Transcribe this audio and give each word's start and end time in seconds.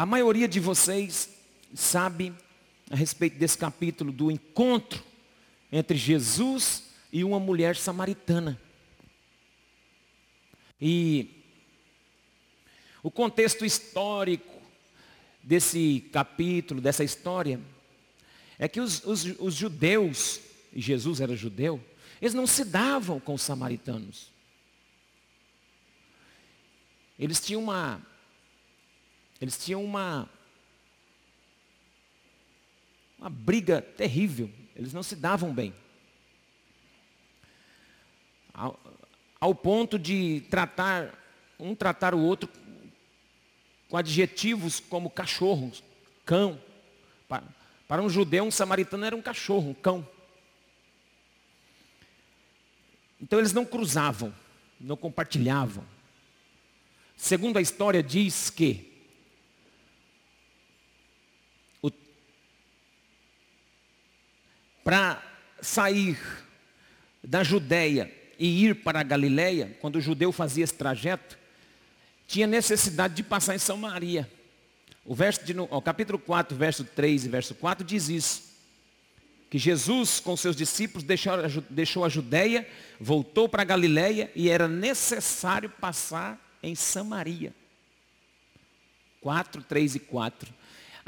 A 0.00 0.06
maioria 0.06 0.48
de 0.48 0.58
vocês 0.58 1.28
sabe 1.74 2.32
a 2.90 2.96
respeito 2.96 3.36
desse 3.36 3.58
capítulo 3.58 4.10
do 4.10 4.30
encontro 4.30 5.04
entre 5.70 5.94
Jesus 5.94 6.84
e 7.12 7.22
uma 7.22 7.38
mulher 7.38 7.76
samaritana. 7.76 8.58
E 10.80 11.44
o 13.02 13.10
contexto 13.10 13.62
histórico 13.62 14.62
desse 15.42 16.08
capítulo, 16.10 16.80
dessa 16.80 17.04
história, 17.04 17.60
é 18.58 18.66
que 18.66 18.80
os, 18.80 19.04
os, 19.04 19.22
os 19.38 19.54
judeus, 19.54 20.40
e 20.72 20.80
Jesus 20.80 21.20
era 21.20 21.36
judeu, 21.36 21.78
eles 22.22 22.32
não 22.32 22.46
se 22.46 22.64
davam 22.64 23.20
com 23.20 23.34
os 23.34 23.42
samaritanos. 23.42 24.32
Eles 27.18 27.38
tinham 27.38 27.62
uma. 27.62 28.00
Eles 29.40 29.58
tinham 29.58 29.84
uma. 29.84 30.28
Uma 33.18 33.30
briga 33.30 33.82
terrível. 33.82 34.50
Eles 34.76 34.92
não 34.92 35.02
se 35.02 35.16
davam 35.16 35.52
bem. 35.52 35.74
Ao, 38.52 38.78
ao 39.40 39.54
ponto 39.54 39.98
de 39.98 40.42
tratar, 40.50 41.14
um 41.58 41.74
tratar 41.74 42.14
o 42.14 42.20
outro 42.20 42.48
com 43.88 43.96
adjetivos 43.96 44.80
como 44.80 45.10
cachorro, 45.10 45.72
cão. 46.24 46.60
Para, 47.28 47.44
para 47.88 48.02
um 48.02 48.08
judeu, 48.08 48.44
um 48.44 48.50
samaritano 48.50 49.04
era 49.04 49.16
um 49.16 49.22
cachorro, 49.22 49.70
um 49.70 49.74
cão. 49.74 50.06
Então 53.20 53.38
eles 53.38 53.52
não 53.52 53.66
cruzavam, 53.66 54.32
não 54.80 54.96
compartilhavam. 54.96 55.84
Segundo 57.16 57.58
a 57.58 57.60
história 57.60 58.02
diz 58.02 58.48
que 58.48 58.89
para 64.90 65.22
sair 65.62 66.18
da 67.22 67.44
Judéia 67.44 68.12
e 68.36 68.64
ir 68.64 68.82
para 68.82 68.98
a 68.98 69.04
Galiléia, 69.04 69.78
quando 69.80 69.94
o 69.94 70.00
judeu 70.00 70.32
fazia 70.32 70.64
esse 70.64 70.74
trajeto, 70.74 71.38
tinha 72.26 72.44
necessidade 72.44 73.14
de 73.14 73.22
passar 73.22 73.54
em 73.54 73.58
São 73.60 73.76
Maria. 73.76 74.28
O, 75.04 75.14
verso 75.14 75.44
de, 75.44 75.56
o 75.56 75.80
capítulo 75.80 76.18
4, 76.18 76.56
verso 76.56 76.82
3 76.82 77.24
e 77.24 77.28
verso 77.28 77.54
4 77.54 77.86
diz 77.86 78.08
isso. 78.08 78.42
Que 79.48 79.58
Jesus 79.58 80.18
com 80.18 80.36
seus 80.36 80.56
discípulos 80.56 81.04
deixou, 81.04 81.34
deixou 81.70 82.04
a 82.04 82.08
Judéia, 82.08 82.66
voltou 82.98 83.48
para 83.48 83.62
a 83.62 83.64
Galiléia 83.64 84.28
e 84.34 84.50
era 84.50 84.66
necessário 84.66 85.70
passar 85.70 86.36
em 86.60 86.74
Samaria. 86.74 87.54
4, 89.20 89.62
3 89.62 89.94
e 89.94 90.00
4. 90.00 90.59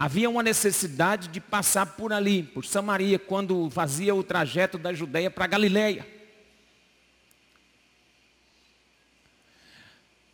Havia 0.03 0.29
uma 0.29 0.43
necessidade 0.43 1.29
de 1.29 1.41
passar 1.41 1.87
por 1.87 2.13
ali, 2.13 2.43
por 2.43 2.65
Samaria, 2.65 3.21
quando 3.21 3.71
fazia 3.71 4.13
o 4.13 4.25
trajeto 4.25 4.77
da 4.77 4.93
Judéia 4.93 5.31
para 5.31 5.47
Galiléia. 5.47 6.05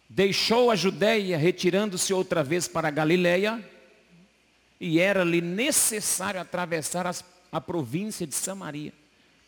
deixou 0.08 0.70
a 0.70 0.74
Judéia, 0.74 1.36
retirando-se 1.36 2.14
outra 2.14 2.42
vez 2.42 2.66
para 2.66 2.90
Galiléia, 2.90 3.62
e 4.80 4.98
era-lhe 4.98 5.42
necessário 5.42 6.40
atravessar 6.40 7.06
as, 7.06 7.22
a 7.52 7.60
província 7.60 8.26
de 8.26 8.34
Samaria. 8.34 8.94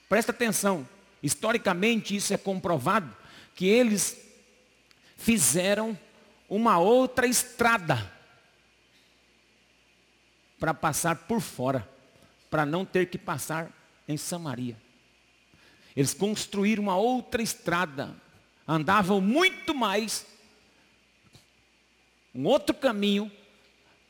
Presta 0.07 0.33
atenção, 0.33 0.87
historicamente 1.23 2.15
isso 2.15 2.35
é 2.35 2.37
comprovado, 2.37 3.11
que 3.55 3.67
eles 3.67 4.19
fizeram 5.17 5.99
uma 6.47 6.79
outra 6.79 7.27
estrada 7.27 8.20
para 10.61 10.75
passar 10.75 11.17
por 11.17 11.41
fora, 11.41 11.89
para 12.51 12.65
não 12.65 12.85
ter 12.85 13.07
que 13.07 13.19
passar 13.19 13.73
em 14.07 14.17
Samaria. 14.17 14.77
Eles 15.97 16.15
construíram 16.15 16.85
uma 16.85 16.97
outra 16.97 17.43
estrada, 17.43 18.15
andavam 18.69 19.21
muito 19.21 19.75
mais 19.75 20.27
um 22.35 22.47
outro 22.47 22.75
caminho 22.75 23.31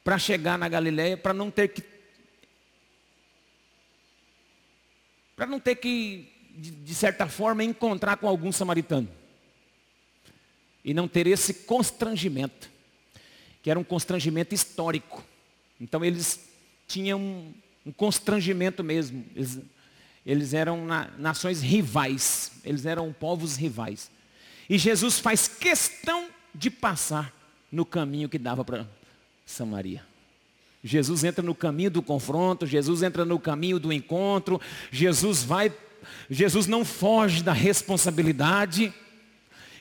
para 0.04 0.18
chegar 0.18 0.58
na 0.58 0.68
Galiléia, 0.68 1.16
para 1.16 1.32
não 1.32 1.50
ter 1.50 1.68
que 1.68 1.82
para 5.34 5.46
não 5.46 5.58
ter 5.58 5.76
que 5.76 6.30
de, 6.50 6.94
certa 6.94 7.26
forma 7.26 7.64
encontrar 7.64 8.18
com 8.18 8.28
algum 8.28 8.52
samaritano. 8.52 9.08
E 10.84 10.92
não 10.92 11.08
ter 11.08 11.26
esse 11.26 11.54
constrangimento, 11.54 12.70
que 13.62 13.70
era 13.70 13.78
um 13.78 13.84
constrangimento 13.84 14.54
histórico. 14.54 15.24
Então 15.80 16.04
eles 16.04 16.48
tinham 16.86 17.20
um, 17.86 17.92
constrangimento 17.92 18.84
mesmo. 18.84 19.24
Eles, 19.34 19.58
eles 20.26 20.54
eram 20.54 20.84
na, 20.84 21.08
nações 21.18 21.62
rivais, 21.62 22.52
eles 22.64 22.84
eram 22.84 23.12
povos 23.12 23.56
rivais. 23.56 24.10
E 24.68 24.76
Jesus 24.76 25.18
faz 25.18 25.48
questão 25.48 26.28
de 26.54 26.70
passar 26.70 27.32
no 27.72 27.84
caminho 27.84 28.28
que 28.28 28.38
dava 28.38 28.64
para 28.64 28.86
Samaria. 29.46 30.04
Jesus 30.82 31.24
entra 31.24 31.42
no 31.42 31.54
caminho 31.54 31.90
do 31.90 32.02
confronto, 32.02 32.66
Jesus 32.66 33.02
entra 33.02 33.24
no 33.24 33.38
caminho 33.38 33.78
do 33.78 33.92
encontro, 33.92 34.60
Jesus 34.90 35.42
vai, 35.42 35.72
Jesus 36.30 36.66
não 36.66 36.84
foge 36.84 37.42
da 37.42 37.52
responsabilidade. 37.52 38.92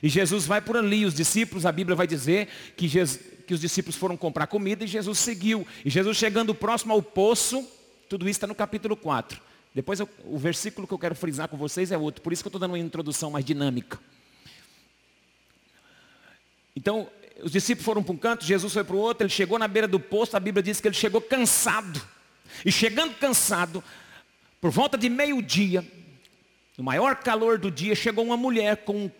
E 0.02 0.08
Jesus 0.08 0.46
vai 0.46 0.60
por 0.60 0.76
ali, 0.76 1.04
os 1.04 1.14
discípulos, 1.14 1.66
a 1.66 1.72
Bíblia 1.72 1.94
vai 1.94 2.06
dizer 2.06 2.48
que, 2.76 2.88
Jesus, 2.88 3.20
que 3.50 3.54
os 3.54 3.60
discípulos 3.60 3.96
foram 3.96 4.16
comprar 4.16 4.46
comida 4.46 4.84
e 4.84 4.86
Jesus 4.86 5.18
seguiu. 5.18 5.66
E 5.84 5.90
Jesus 5.90 6.16
chegando 6.16 6.54
próximo 6.54 6.92
ao 6.92 7.02
poço, 7.02 7.68
tudo 8.08 8.28
isso 8.28 8.36
está 8.36 8.46
no 8.46 8.54
capítulo 8.54 8.96
4. 8.96 9.42
Depois 9.74 9.98
eu, 9.98 10.08
o 10.24 10.38
versículo 10.38 10.86
que 10.86 10.94
eu 10.94 10.98
quero 11.00 11.16
frisar 11.16 11.48
com 11.48 11.56
vocês 11.56 11.90
é 11.90 11.98
outro, 11.98 12.22
por 12.22 12.32
isso 12.32 12.44
que 12.44 12.46
eu 12.46 12.50
estou 12.50 12.60
dando 12.60 12.70
uma 12.70 12.78
introdução 12.78 13.28
mais 13.28 13.44
dinâmica. 13.44 13.98
Então, 16.76 17.10
os 17.42 17.50
discípulos 17.50 17.84
foram 17.84 18.04
para 18.04 18.12
um 18.12 18.16
canto, 18.16 18.44
Jesus 18.44 18.72
foi 18.72 18.84
para 18.84 18.94
o 18.94 19.00
outro, 19.00 19.24
ele 19.24 19.32
chegou 19.32 19.58
na 19.58 19.66
beira 19.66 19.88
do 19.88 19.98
poço, 19.98 20.36
a 20.36 20.40
Bíblia 20.40 20.62
diz 20.62 20.80
que 20.80 20.86
ele 20.86 20.94
chegou 20.94 21.20
cansado. 21.20 22.00
E 22.64 22.70
chegando 22.70 23.14
cansado, 23.14 23.82
por 24.60 24.70
volta 24.70 24.96
de 24.96 25.08
meio-dia, 25.08 25.84
no 26.78 26.84
maior 26.84 27.16
calor 27.16 27.58
do 27.58 27.68
dia, 27.68 27.96
chegou 27.96 28.24
uma 28.24 28.36
mulher 28.36 28.84
com 28.84 29.10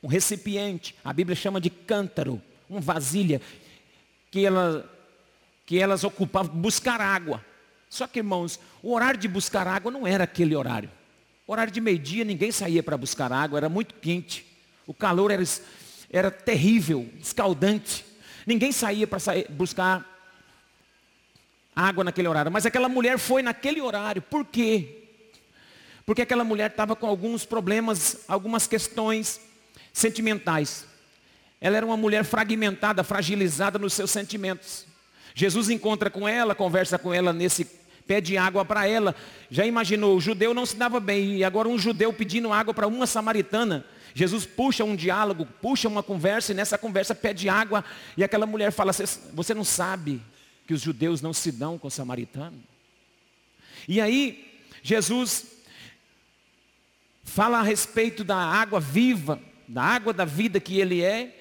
um 0.00 0.06
recipiente, 0.06 0.94
a 1.04 1.12
Bíblia 1.12 1.34
chama 1.34 1.60
de 1.60 1.70
cântaro, 1.70 2.40
uma 2.68 2.80
vasilha, 2.80 3.40
que, 4.30 4.44
ela, 4.44 4.88
que 5.64 5.78
elas 5.78 6.04
ocupavam 6.04 6.54
buscar 6.54 7.00
água. 7.00 7.44
Só 7.88 8.06
que, 8.06 8.18
irmãos, 8.18 8.60
o 8.82 8.92
horário 8.94 9.18
de 9.18 9.28
buscar 9.28 9.66
água 9.66 9.90
não 9.90 10.06
era 10.06 10.24
aquele 10.24 10.54
horário. 10.54 10.90
O 11.46 11.52
horário 11.52 11.72
de 11.72 11.80
meio-dia, 11.80 12.24
ninguém 12.24 12.52
saía 12.52 12.82
para 12.82 12.96
buscar 12.96 13.32
água, 13.32 13.58
era 13.58 13.68
muito 13.68 13.94
quente. 13.94 14.44
O 14.86 14.92
calor 14.92 15.30
era 15.30 15.42
era 16.10 16.30
terrível, 16.30 17.08
escaldante. 17.20 18.04
Ninguém 18.46 18.72
saía 18.72 19.06
para 19.06 19.18
buscar 19.50 20.04
água 21.76 22.02
naquele 22.02 22.28
horário. 22.28 22.50
Mas 22.50 22.64
aquela 22.64 22.88
mulher 22.88 23.18
foi 23.18 23.42
naquele 23.42 23.80
horário. 23.80 24.22
Por 24.22 24.44
quê? 24.44 25.04
Porque 26.06 26.22
aquela 26.22 26.44
mulher 26.44 26.70
estava 26.70 26.96
com 26.96 27.06
alguns 27.06 27.44
problemas, 27.44 28.24
algumas 28.26 28.66
questões 28.66 29.40
sentimentais. 29.92 30.86
Ela 31.60 31.76
era 31.78 31.86
uma 31.86 31.96
mulher 31.96 32.24
fragmentada, 32.24 33.02
fragilizada 33.02 33.78
nos 33.78 33.92
seus 33.92 34.10
sentimentos. 34.10 34.86
Jesus 35.34 35.70
encontra 35.70 36.10
com 36.10 36.28
ela, 36.28 36.54
conversa 36.54 36.98
com 36.98 37.12
ela 37.12 37.32
nesse 37.32 37.64
pede 38.08 38.38
água 38.38 38.64
para 38.64 38.86
ela. 38.86 39.14
Já 39.50 39.66
imaginou, 39.66 40.16
o 40.16 40.20
judeu 40.20 40.54
não 40.54 40.64
se 40.64 40.74
dava 40.74 40.98
bem, 40.98 41.36
e 41.36 41.44
agora 41.44 41.68
um 41.68 41.78
judeu 41.78 42.12
pedindo 42.12 42.52
água 42.52 42.72
para 42.72 42.88
uma 42.88 43.06
samaritana. 43.06 43.84
Jesus 44.14 44.46
puxa 44.46 44.82
um 44.82 44.96
diálogo, 44.96 45.46
puxa 45.60 45.86
uma 45.86 46.02
conversa, 46.02 46.52
e 46.52 46.54
nessa 46.54 46.78
conversa 46.78 47.14
pede 47.14 47.48
água, 47.48 47.84
e 48.16 48.24
aquela 48.24 48.46
mulher 48.46 48.72
fala, 48.72 48.92
você 48.92 49.52
não 49.52 49.62
sabe 49.62 50.22
que 50.66 50.72
os 50.72 50.80
judeus 50.80 51.20
não 51.20 51.34
se 51.34 51.52
dão 51.52 51.78
com 51.78 51.88
o 51.88 51.90
samaritano? 51.90 52.58
E 53.86 54.00
aí, 54.00 54.58
Jesus 54.82 55.44
fala 57.22 57.58
a 57.58 57.62
respeito 57.62 58.24
da 58.24 58.36
água 58.36 58.80
viva, 58.80 59.38
da 59.68 59.82
água 59.82 60.14
da 60.14 60.24
vida 60.24 60.58
que 60.58 60.80
ele 60.80 61.02
é, 61.02 61.37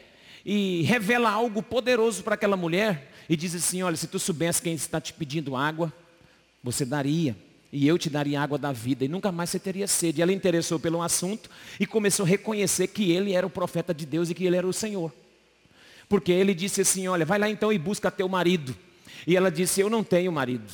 e 0.49 0.81
revela 0.83 1.29
algo 1.29 1.61
poderoso 1.61 2.23
para 2.23 2.35
aquela 2.35 2.55
mulher, 2.55 3.11
e 3.27 3.35
diz 3.35 3.53
assim, 3.53 3.83
olha, 3.83 3.97
se 3.97 4.07
tu 4.07 4.17
soubesse 4.17 4.61
quem 4.61 4.73
está 4.73 5.01
te 5.01 5.11
pedindo 5.11 5.57
água, 5.57 5.91
você 6.63 6.85
daria 6.85 7.35
e 7.69 7.85
eu 7.85 7.97
te 7.97 8.09
daria 8.09 8.41
água 8.41 8.57
da 8.57 8.71
vida, 8.71 9.03
e 9.03 9.09
nunca 9.09 9.29
mais 9.29 9.49
você 9.49 9.59
teria 9.59 9.85
sede. 9.88 10.19
E 10.19 10.21
ela 10.21 10.31
interessou 10.31 10.79
pelo 10.79 11.01
assunto 11.01 11.49
e 11.77 11.85
começou 11.85 12.25
a 12.25 12.29
reconhecer 12.29 12.88
que 12.88 13.11
ele 13.11 13.33
era 13.33 13.45
o 13.45 13.49
profeta 13.49 13.94
de 13.94 14.05
Deus 14.05 14.29
e 14.29 14.33
que 14.33 14.45
ele 14.45 14.55
era 14.55 14.65
o 14.65 14.71
Senhor. 14.71 15.11
Porque 16.07 16.31
ele 16.31 16.53
disse 16.53 16.79
assim: 16.79 17.09
Olha, 17.09 17.25
vai 17.25 17.38
lá 17.38 17.50
então 17.50 17.71
e 17.73 17.77
busca 17.77 18.09
teu 18.09 18.29
marido. 18.29 18.73
E 19.27 19.35
ela 19.35 19.51
disse: 19.51 19.81
Eu 19.81 19.89
não 19.89 20.01
tenho 20.01 20.31
marido. 20.31 20.71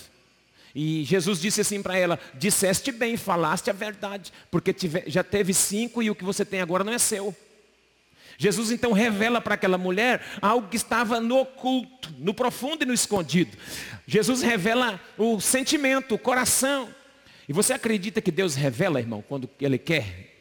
E 0.76 1.04
Jesus 1.04 1.42
disse 1.42 1.62
assim 1.62 1.82
para 1.82 1.98
ela: 1.98 2.20
Disseste 2.36 2.92
bem, 2.92 3.18
falaste 3.18 3.72
a 3.72 3.74
verdade, 3.74 4.32
porque 4.52 4.76
já 5.08 5.24
teve 5.24 5.52
cinco 5.52 6.04
e 6.04 6.12
o 6.12 6.16
que 6.16 6.24
você 6.24 6.46
tem 6.46 6.62
agora 6.62 6.84
não 6.84 6.94
é 6.94 7.00
seu. 7.00 7.36
Jesus 8.38 8.72
então 8.72 8.92
revela 8.92 9.40
para 9.40 9.56
aquela 9.56 9.78
mulher 9.78 10.22
algo 10.42 10.68
que 10.68 10.76
estava 10.76 11.20
no 11.20 11.40
oculto, 11.40 12.14
no 12.18 12.34
profundo 12.34 12.84
e 12.84 12.86
no 12.86 12.94
escondido. 12.94 13.58
Jesus 14.06 14.42
revela 14.42 15.00
o 15.18 15.40
sentimento, 15.40 16.16
o 16.16 16.20
coração. 16.20 16.90
E 17.48 17.54
você 17.54 17.74
acredita 17.74 18.22
que 18.22 18.32
Deus 18.32 18.56
revela, 18.56 19.00
irmão, 19.00 19.24
quando 19.28 19.50
Ele 19.60 19.78
quer? 19.78 20.34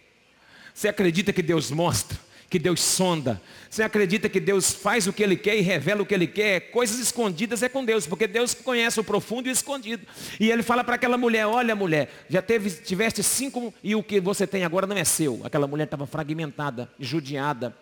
Você 0.73 0.89
acredita 0.89 1.33
que 1.33 1.43
Deus 1.43 1.71
mostra? 1.71 2.19
Que 2.53 2.59
Deus 2.59 2.83
sonda? 2.83 3.41
Você 3.71 3.83
acredita 3.83 4.29
que 4.29 4.39
Deus 4.39 4.75
faz 4.75 5.07
o 5.07 5.13
que 5.15 5.23
Ele 5.23 5.37
quer 5.37 5.57
e 5.57 5.63
revela 5.63 6.03
o 6.03 6.05
que 6.05 6.13
Ele 6.13 6.27
quer? 6.27 6.71
Coisas 6.71 6.99
escondidas 6.99 7.63
é 7.63 7.69
com 7.71 7.83
Deus, 7.83 8.07
porque 8.07 8.27
Deus 8.27 8.53
conhece 8.53 9.01
o 9.01 9.05
profundo 9.05 9.49
e 9.49 9.51
o 9.51 9.55
escondido. 9.55 10.07
E 10.39 10.51
Ele 10.51 10.63
fala 10.63 10.85
para 10.85 10.97
aquela 10.97 11.17
mulher: 11.17 11.47
Olha, 11.47 11.75
mulher, 11.75 12.13
já 12.29 12.43
teve, 12.43 12.69
tiveste 12.69 13.23
cinco 13.23 13.73
e 13.83 13.95
o 13.95 14.03
que 14.03 14.21
você 14.21 14.47
tem 14.47 14.65
agora 14.65 14.87
não 14.87 14.95
é 14.95 15.03
seu. 15.03 15.41
Aquela 15.45 15.67
mulher 15.67 15.85
estava 15.85 16.07
fragmentada, 16.07 16.91
judiada. 17.01 17.75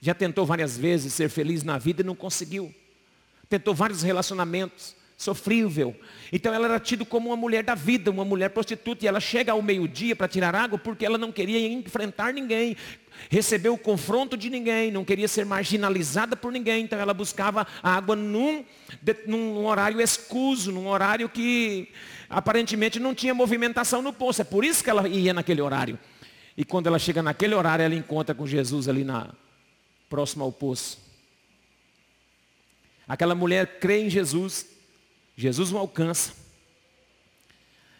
Já 0.00 0.14
tentou 0.14 0.44
várias 0.44 0.76
vezes 0.76 1.12
ser 1.12 1.28
feliz 1.28 1.62
na 1.62 1.78
vida 1.78 2.02
e 2.02 2.04
não 2.04 2.16
conseguiu. 2.16 2.74
Tentou 3.48 3.72
vários 3.72 4.02
relacionamentos 4.02 4.96
sofrível. 5.22 5.94
Então 6.32 6.52
ela 6.52 6.66
era 6.66 6.80
tida 6.80 7.04
como 7.04 7.30
uma 7.30 7.36
mulher 7.36 7.62
da 7.62 7.74
vida, 7.74 8.10
uma 8.10 8.24
mulher 8.24 8.50
prostituta. 8.50 9.04
E 9.04 9.08
ela 9.08 9.20
chega 9.20 9.52
ao 9.52 9.62
meio-dia 9.62 10.16
para 10.16 10.26
tirar 10.26 10.54
água 10.54 10.78
porque 10.78 11.06
ela 11.06 11.16
não 11.16 11.30
queria 11.30 11.60
enfrentar 11.68 12.34
ninguém, 12.34 12.76
receber 13.30 13.68
o 13.68 13.78
confronto 13.78 14.36
de 14.36 14.50
ninguém, 14.50 14.90
não 14.90 15.04
queria 15.04 15.28
ser 15.28 15.46
marginalizada 15.46 16.34
por 16.36 16.50
ninguém. 16.50 16.84
Então 16.84 16.98
ela 16.98 17.14
buscava 17.14 17.66
água 17.82 18.16
num, 18.16 18.64
num 19.26 19.64
horário 19.64 20.00
escuso, 20.00 20.72
num 20.72 20.88
horário 20.88 21.28
que 21.28 21.88
aparentemente 22.28 22.98
não 22.98 23.14
tinha 23.14 23.32
movimentação 23.32 24.02
no 24.02 24.12
poço. 24.12 24.42
É 24.42 24.44
por 24.44 24.64
isso 24.64 24.82
que 24.82 24.90
ela 24.90 25.08
ia 25.08 25.32
naquele 25.32 25.62
horário. 25.62 25.98
E 26.56 26.64
quando 26.64 26.88
ela 26.88 26.98
chega 26.98 27.22
naquele 27.22 27.54
horário, 27.54 27.84
ela 27.84 27.94
encontra 27.94 28.34
com 28.34 28.46
Jesus 28.46 28.88
ali 28.88 29.04
na 29.04 29.30
próxima 30.10 30.44
ao 30.44 30.52
poço. 30.52 31.00
Aquela 33.06 33.34
mulher 33.34 33.78
crê 33.78 34.02
em 34.02 34.10
Jesus, 34.10 34.71
Jesus 35.36 35.72
o 35.72 35.78
alcança. 35.78 36.34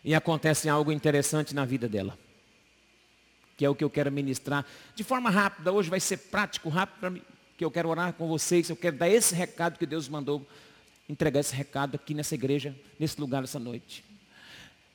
E 0.05 0.15
acontece 0.15 0.69
algo 0.69 0.91
interessante 0.91 1.55
na 1.55 1.65
vida 1.65 1.89
dela. 1.89 2.19
Que 3.57 3.65
é 3.65 3.71
o 3.71 3.75
que 3.75 3.85
eu 3.85 3.91
quero 3.91 4.11
ministrar 4.11 4.67
de 4.95 5.05
forma 5.05 5.31
rápida. 5.31 5.73
Hoje 5.73 5.89
vai 5.89 6.01
ser 6.01 6.17
prático, 6.17 6.69
rápido. 6.69 7.23
Que 7.57 7.65
eu 7.65 7.71
quero 7.71 7.89
orar 7.89 8.13
com 8.13 8.27
vocês. 8.27 8.69
Eu 8.69 8.77
quero 8.77 8.97
dar 8.97 9.09
esse 9.09 9.35
recado 9.35 9.79
que 9.79 9.87
Deus 9.87 10.09
mandou 10.09 10.47
entregar 11.09 11.41
esse 11.41 11.55
recado 11.55 11.97
aqui 11.97 12.15
nessa 12.15 12.35
igreja, 12.35 12.75
nesse 12.99 13.21
lugar, 13.21 13.45
essa 13.45 13.59
noite. 13.59 14.05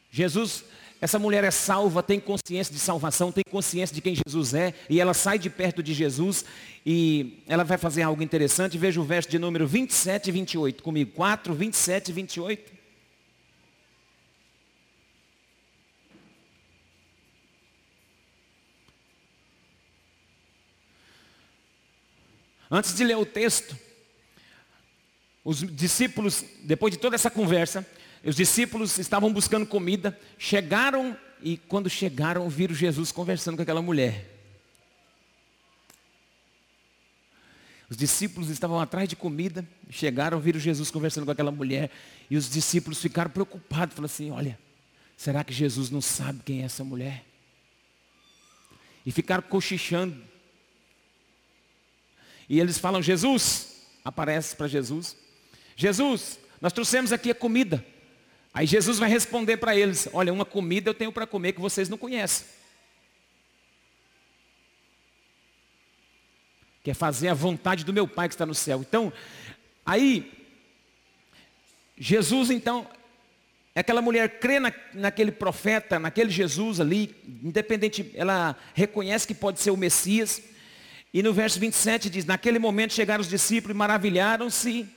Jesus 0.09 0.63
essa 0.99 1.19
mulher 1.19 1.43
é 1.43 1.51
salva, 1.51 2.01
tem 2.01 2.19
consciência 2.19 2.73
de 2.73 2.79
salvação, 2.79 3.31
tem 3.31 3.43
consciência 3.49 3.93
de 3.93 4.01
quem 4.01 4.15
Jesus 4.15 4.53
é, 4.53 4.73
e 4.89 4.99
ela 4.99 5.13
sai 5.13 5.37
de 5.37 5.49
perto 5.49 5.83
de 5.83 5.93
Jesus 5.93 6.43
e 6.85 7.43
ela 7.47 7.63
vai 7.63 7.77
fazer 7.77 8.01
algo 8.01 8.23
interessante. 8.23 8.77
Veja 8.77 8.99
o 8.99 9.03
verso 9.03 9.29
de 9.29 9.37
número 9.37 9.67
27 9.67 10.27
e 10.27 10.31
28 10.31 10.81
comigo. 10.81 11.11
4, 11.11 11.53
27 11.53 12.09
e 12.09 12.13
28. 12.13 12.77
Antes 22.69 22.95
de 22.95 23.03
ler 23.03 23.17
o 23.17 23.25
texto, 23.25 23.77
os 25.43 25.59
discípulos, 25.59 26.43
depois 26.63 26.93
de 26.93 26.99
toda 26.99 27.15
essa 27.15 27.29
conversa, 27.29 27.85
os 28.25 28.35
discípulos 28.35 28.97
estavam 28.97 29.31
buscando 29.31 29.65
comida, 29.65 30.17
chegaram 30.37 31.17
e 31.41 31.57
quando 31.57 31.89
chegaram 31.89 32.49
viram 32.49 32.73
Jesus 32.73 33.11
conversando 33.11 33.55
com 33.55 33.63
aquela 33.63 33.81
mulher. 33.81 34.37
Os 37.89 37.95
discípulos 37.95 38.49
estavam 38.49 38.79
atrás 38.81 39.07
de 39.07 39.15
comida, 39.15 39.65
chegaram, 39.89 40.39
viram 40.39 40.59
Jesus 40.59 40.91
conversando 40.91 41.25
com 41.25 41.31
aquela 41.31 41.51
mulher, 41.51 41.89
e 42.29 42.35
os 42.35 42.49
discípulos 42.49 43.01
ficaram 43.01 43.31
preocupados, 43.31 43.95
falaram 43.95 44.13
assim, 44.13 44.29
olha, 44.29 44.59
será 45.15 45.43
que 45.43 45.53
Jesus 45.53 45.89
não 45.89 46.01
sabe 46.01 46.41
quem 46.43 46.61
é 46.61 46.65
essa 46.65 46.83
mulher? 46.83 47.23
E 49.05 49.11
ficaram 49.11 49.41
cochichando. 49.43 50.21
E 52.49 52.59
eles 52.59 52.77
falam, 52.77 53.01
Jesus, 53.01 53.87
aparece 54.03 54.55
para 54.55 54.67
Jesus, 54.67 55.15
Jesus, 55.77 56.39
nós 56.59 56.73
trouxemos 56.73 57.13
aqui 57.13 57.31
a 57.31 57.35
comida. 57.35 57.85
Aí 58.57 58.65
Jesus 58.65 58.97
vai 58.97 59.07
responder 59.07 59.57
para 59.57 59.75
eles: 59.75 60.09
Olha, 60.11 60.33
uma 60.33 60.43
comida 60.43 60.89
eu 60.89 60.93
tenho 60.95 61.11
para 61.11 61.27
comer 61.27 61.53
que 61.53 61.61
vocês 61.61 61.89
não 61.89 61.95
conhecem. 61.95 62.47
Que 66.83 66.89
é 66.89 66.93
fazer 66.95 67.27
a 67.27 67.35
vontade 67.35 67.85
do 67.85 67.93
meu 67.93 68.07
Pai 68.07 68.27
que 68.27 68.33
está 68.33 68.47
no 68.47 68.55
céu. 68.55 68.79
Então, 68.79 69.13
aí, 69.85 70.33
Jesus 71.99 72.49
então, 72.49 72.89
aquela 73.75 74.01
mulher 74.01 74.39
crê 74.39 74.59
na, 74.59 74.73
naquele 74.91 75.31
profeta, 75.31 75.99
naquele 75.99 76.31
Jesus 76.31 76.79
ali, 76.79 77.15
independente, 77.43 78.11
ela 78.15 78.57
reconhece 78.73 79.27
que 79.27 79.35
pode 79.35 79.59
ser 79.59 79.69
o 79.69 79.77
Messias. 79.77 80.41
E 81.13 81.21
no 81.21 81.31
verso 81.31 81.59
27 81.59 82.09
diz: 82.09 82.25
Naquele 82.25 82.57
momento 82.57 82.91
chegaram 82.91 83.21
os 83.21 83.29
discípulos 83.29 83.75
e 83.75 83.77
maravilharam-se 83.77 84.96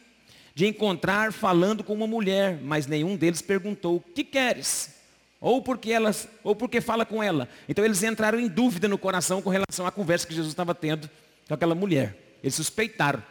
de 0.55 0.67
encontrar 0.67 1.33
falando 1.33 1.83
com 1.85 1.95
uma 1.95 2.07
mulher, 2.07 2.59
mas 2.63 2.87
nenhum 2.87 3.17
deles 3.17 3.43
perguntou: 3.43 3.97
"O 3.97 4.01
que 4.01 4.25
queres?" 4.25 5.01
Ou 5.41 5.63
porque 5.63 5.91
elas, 5.91 6.29
ou 6.45 6.55
porque 6.55 6.81
fala 6.81 7.07
com 7.07 7.23
ela. 7.23 7.49
Então 7.67 7.85
eles 7.85 8.03
entraram 8.03 8.39
em 8.39 8.47
dúvida 8.47 8.87
no 8.87 8.99
coração 8.99 9.41
com 9.41 9.49
relação 9.49 9.87
à 9.87 9.91
conversa 9.91 10.27
que 10.27 10.35
Jesus 10.35 10.53
estava 10.53 10.75
tendo 10.75 11.09
com 11.49 11.55
aquela 11.55 11.75
mulher. 11.75 12.15
Eles 12.43 12.55
suspeitaram. 12.55 13.23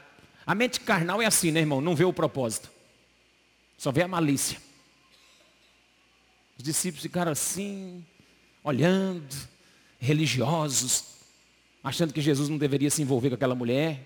A 0.46 0.56
mente 0.56 0.80
carnal 0.80 1.22
é 1.22 1.28
assim, 1.28 1.52
né, 1.52 1.60
irmão? 1.60 1.80
Não 1.80 1.96
vê 1.96 2.04
o 2.06 2.12
propósito. 2.12 2.72
Só 3.78 3.92
vê 3.92 4.02
a 4.02 4.08
malícia. 4.08 4.58
Os 6.58 6.64
discípulos 6.64 7.04
ficaram 7.04 7.32
assim, 7.32 8.04
olhando, 8.64 9.36
religiosos, 10.00 11.06
achando 11.84 12.12
que 12.12 12.22
Jesus 12.22 12.50
não 12.50 12.58
deveria 12.58 12.90
se 12.90 13.02
envolver 13.02 13.30
com 13.30 13.36
aquela 13.36 13.56
mulher. 13.56 14.02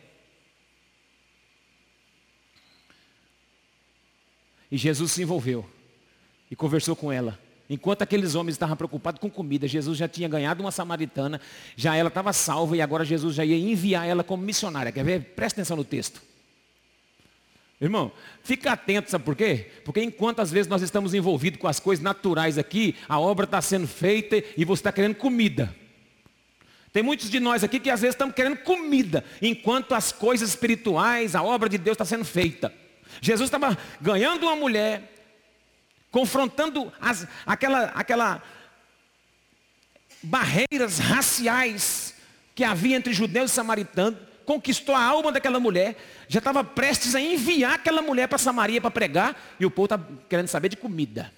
E 4.73 4.77
Jesus 4.77 5.11
se 5.11 5.21
envolveu 5.21 5.63
e 6.49 6.55
conversou 6.55 6.95
com 6.95 7.11
ela. 7.11 7.39
Enquanto 7.69 8.01
aqueles 8.01 8.33
homens 8.33 8.55
estavam 8.55 8.75
preocupados 8.75 9.21
com 9.21 9.29
comida, 9.29 9.67
Jesus 9.67 9.99
já 9.99 10.07
tinha 10.07 10.27
ganhado 10.27 10.63
uma 10.63 10.71
samaritana, 10.71 11.39
já 11.75 11.95
ela 11.95 12.07
estava 12.07 12.33
salva 12.33 12.75
e 12.75 12.81
agora 12.81 13.06
Jesus 13.06 13.35
já 13.35 13.45
ia 13.45 13.56
enviar 13.56 14.07
ela 14.07 14.23
como 14.23 14.42
missionária. 14.42 14.92
Quer 14.92 15.06
ver? 15.06 15.25
Presta 15.35 15.61
atenção 15.61 15.77
no 15.77 15.83
texto. 15.83 16.23
Irmão, 17.80 18.11
fica 18.42 18.71
atento, 18.71 19.11
sabe 19.11 19.23
por 19.23 19.35
quê? 19.35 19.69
Porque 19.85 20.01
enquanto 20.01 20.39
às 20.39 20.49
vezes 20.49 20.68
nós 20.68 20.81
estamos 20.81 21.13
envolvidos 21.13 21.59
com 21.59 21.68
as 21.68 21.80
coisas 21.80 22.03
naturais 22.03 22.57
aqui, 22.57 22.95
a 23.07 23.19
obra 23.19 23.45
está 23.45 23.61
sendo 23.61 23.87
feita 23.87 24.44
e 24.57 24.65
você 24.65 24.80
está 24.80 24.92
querendo 24.92 25.13
comida. 25.13 25.71
Tem 26.92 27.03
muitos 27.03 27.30
de 27.30 27.39
nós 27.39 27.63
aqui 27.63 27.80
que 27.80 27.92
às 27.92 28.01
vezes 28.01 28.15
estamos 28.15 28.33
querendo 28.33 28.57
comida, 28.57 29.23
enquanto 29.39 29.94
as 29.94 30.11
coisas 30.11 30.49
espirituais, 30.49 31.35
a 31.35 31.44
obra 31.44 31.69
de 31.69 31.77
Deus 31.77 31.94
está 31.94 32.06
sendo 32.06 32.25
feita. 32.25 32.81
Jesus 33.21 33.47
estava 33.47 33.77
ganhando 34.01 34.43
uma 34.43 34.55
mulher, 34.55 35.11
confrontando 36.11 36.91
as, 36.99 37.27
aquela, 37.45 37.85
aquela 37.95 38.43
barreiras 40.21 40.99
raciais 40.99 42.15
que 42.55 42.63
havia 42.63 42.95
entre 42.95 43.13
judeus 43.13 43.51
e 43.51 43.53
samaritanos, 43.53 44.19
conquistou 44.45 44.95
a 44.95 45.03
alma 45.03 45.31
daquela 45.31 45.59
mulher, 45.59 45.97
já 46.27 46.39
estava 46.39 46.63
prestes 46.63 47.15
a 47.15 47.21
enviar 47.21 47.73
aquela 47.73 48.01
mulher 48.01 48.27
para 48.27 48.37
Samaria 48.37 48.79
para 48.79 48.91
pregar, 48.91 49.55
e 49.59 49.65
o 49.65 49.71
povo 49.71 49.85
está 49.85 49.99
querendo 50.29 50.47
saber 50.47 50.69
de 50.69 50.77
comida. 50.77 51.33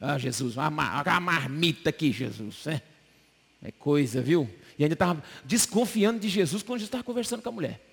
Ah, 0.00 0.18
Jesus, 0.18 0.56
a, 0.56 0.66
a 0.66 1.20
marmita 1.20 1.90
aqui, 1.90 2.10
Jesus. 2.10 2.66
É, 2.66 2.80
é 3.62 3.70
coisa, 3.72 4.22
viu? 4.22 4.48
E 4.78 4.82
ainda 4.82 4.94
estava 4.94 5.22
desconfiando 5.44 6.20
de 6.20 6.28
Jesus 6.28 6.62
quando 6.62 6.80
estava 6.80 7.04
conversando 7.04 7.42
com 7.42 7.50
a 7.50 7.52
mulher. 7.52 7.89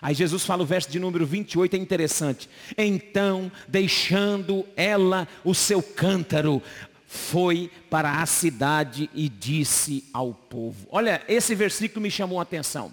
Aí 0.00 0.14
Jesus 0.14 0.44
fala 0.44 0.64
o 0.64 0.66
verso 0.66 0.90
de 0.90 0.98
número 0.98 1.24
28, 1.24 1.76
é 1.76 1.78
interessante. 1.78 2.48
Então, 2.76 3.50
deixando 3.68 4.66
ela 4.76 5.28
o 5.44 5.54
seu 5.54 5.80
cântaro, 5.80 6.60
foi 7.06 7.70
para 7.88 8.20
a 8.20 8.26
cidade 8.26 9.08
e 9.14 9.28
disse 9.28 10.04
ao 10.12 10.34
povo. 10.34 10.88
Olha, 10.90 11.22
esse 11.28 11.54
versículo 11.54 12.00
me 12.00 12.10
chamou 12.10 12.40
a 12.40 12.42
atenção. 12.42 12.90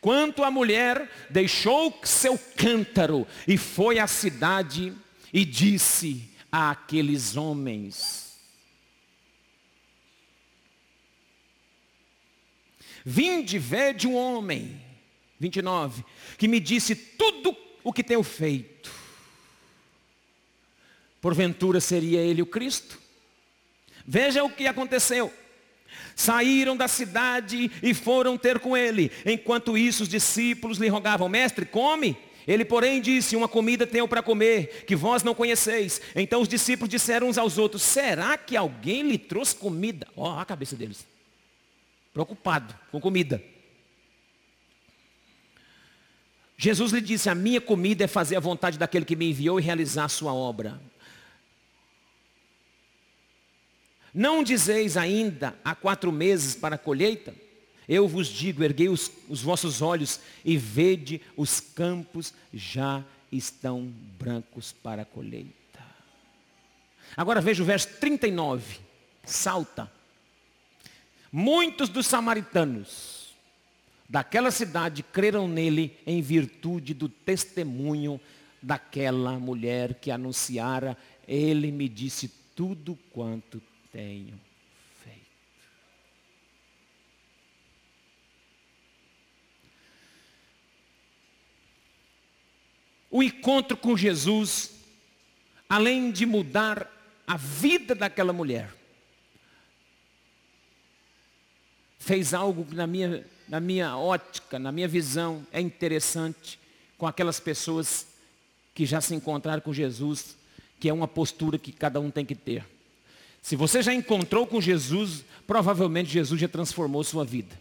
Quanto 0.00 0.44
a 0.44 0.50
mulher 0.50 1.10
deixou 1.30 1.98
seu 2.04 2.38
cântaro 2.56 3.26
e 3.48 3.56
foi 3.56 3.98
à 3.98 4.06
cidade 4.06 4.92
e 5.32 5.44
disse 5.44 6.30
àqueles 6.52 7.36
homens: 7.36 8.38
Vinde, 13.04 13.58
vede 13.58 14.06
um 14.06 14.14
homem 14.14 14.83
29, 15.44 16.04
que 16.38 16.48
me 16.48 16.58
disse 16.58 16.94
tudo 16.94 17.54
o 17.82 17.92
que 17.92 18.02
tenho 18.02 18.22
feito. 18.22 18.90
Porventura 21.20 21.80
seria 21.80 22.20
ele 22.20 22.40
o 22.40 22.46
Cristo? 22.46 22.98
Veja 24.06 24.42
o 24.42 24.50
que 24.50 24.66
aconteceu. 24.66 25.32
Saíram 26.16 26.76
da 26.76 26.88
cidade 26.88 27.70
e 27.82 27.92
foram 27.92 28.38
ter 28.38 28.58
com 28.58 28.76
ele. 28.76 29.10
Enquanto 29.26 29.76
isso, 29.76 30.04
os 30.04 30.08
discípulos 30.08 30.78
lhe 30.78 30.88
rogavam: 30.88 31.28
Mestre, 31.28 31.66
come. 31.66 32.16
Ele, 32.46 32.64
porém, 32.64 33.00
disse: 33.00 33.36
Uma 33.36 33.48
comida 33.48 33.86
tenho 33.86 34.08
para 34.08 34.22
comer, 34.22 34.84
que 34.86 34.96
vós 34.96 35.22
não 35.22 35.34
conheceis. 35.34 36.00
Então 36.14 36.40
os 36.40 36.48
discípulos 36.48 36.90
disseram 36.90 37.28
uns 37.28 37.38
aos 37.38 37.58
outros: 37.58 37.82
Será 37.82 38.38
que 38.38 38.56
alguém 38.56 39.02
lhe 39.02 39.18
trouxe 39.18 39.54
comida? 39.56 40.06
Ó, 40.16 40.38
a 40.38 40.44
cabeça 40.44 40.76
deles. 40.76 41.06
Preocupado 42.12 42.74
com 42.90 43.00
comida. 43.00 43.42
Jesus 46.56 46.92
lhe 46.92 47.00
disse: 47.00 47.28
A 47.28 47.34
minha 47.34 47.60
comida 47.60 48.04
é 48.04 48.08
fazer 48.08 48.36
a 48.36 48.40
vontade 48.40 48.78
daquele 48.78 49.04
que 49.04 49.16
me 49.16 49.30
enviou 49.30 49.58
e 49.58 49.62
realizar 49.62 50.04
a 50.04 50.08
sua 50.08 50.32
obra. 50.32 50.80
Não 54.12 54.44
dizeis 54.44 54.96
ainda 54.96 55.58
há 55.64 55.74
quatro 55.74 56.12
meses 56.12 56.54
para 56.54 56.76
a 56.76 56.78
colheita? 56.78 57.34
Eu 57.88 58.06
vos 58.08 58.28
digo, 58.28 58.62
erguei 58.62 58.88
os, 58.88 59.10
os 59.28 59.42
vossos 59.42 59.82
olhos 59.82 60.20
e 60.44 60.56
vede 60.56 61.20
os 61.36 61.60
campos 61.60 62.32
já 62.52 63.04
estão 63.30 63.92
brancos 64.18 64.72
para 64.72 65.02
a 65.02 65.04
colheita. 65.04 65.52
Agora 67.16 67.40
veja 67.40 67.62
o 67.62 67.66
verso 67.66 67.88
39. 68.00 68.78
Salta. 69.24 69.90
Muitos 71.30 71.88
dos 71.88 72.06
samaritanos 72.06 73.13
daquela 74.08 74.50
cidade 74.50 75.02
creram 75.02 75.48
nele 75.48 75.96
em 76.06 76.20
virtude 76.20 76.94
do 76.94 77.08
testemunho 77.08 78.20
daquela 78.62 79.38
mulher 79.38 79.94
que 79.94 80.10
anunciara, 80.10 80.96
ele 81.28 81.70
me 81.70 81.88
disse 81.88 82.28
tudo 82.54 82.98
quanto 83.12 83.60
tenho 83.92 84.40
feito. 85.02 85.26
O 93.10 93.22
encontro 93.22 93.76
com 93.76 93.96
Jesus, 93.96 94.70
além 95.68 96.10
de 96.10 96.24
mudar 96.24 96.90
a 97.26 97.36
vida 97.36 97.94
daquela 97.94 98.32
mulher, 98.32 98.72
fez 101.98 102.34
algo 102.34 102.64
que 102.64 102.74
na 102.74 102.86
minha, 102.86 103.26
na 103.48 103.60
minha 103.60 103.96
ótica, 103.96 104.58
na 104.58 104.72
minha 104.72 104.88
visão, 104.88 105.46
é 105.52 105.60
interessante 105.60 106.58
com 106.96 107.06
aquelas 107.06 107.38
pessoas 107.38 108.06
que 108.74 108.86
já 108.86 109.00
se 109.00 109.14
encontraram 109.14 109.60
com 109.60 109.72
Jesus, 109.72 110.36
que 110.80 110.88
é 110.88 110.92
uma 110.92 111.06
postura 111.06 111.58
que 111.58 111.72
cada 111.72 112.00
um 112.00 112.10
tem 112.10 112.24
que 112.24 112.34
ter. 112.34 112.64
Se 113.42 113.56
você 113.56 113.82
já 113.82 113.92
encontrou 113.92 114.46
com 114.46 114.60
Jesus, 114.60 115.24
provavelmente 115.46 116.10
Jesus 116.10 116.40
já 116.40 116.48
transformou 116.48 117.04
sua 117.04 117.24
vida. 117.24 117.60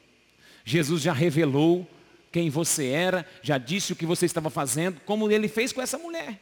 Jesus 0.63 1.01
já 1.01 1.11
revelou 1.11 1.87
quem 2.31 2.49
você 2.49 2.87
era, 2.87 3.27
já 3.41 3.57
disse 3.57 3.93
o 3.93 3.95
que 3.95 4.05
você 4.05 4.25
estava 4.25 4.49
fazendo, 4.49 4.99
como 5.01 5.29
ele 5.29 5.47
fez 5.47 5.71
com 5.71 5.81
essa 5.81 5.97
mulher. 5.97 6.39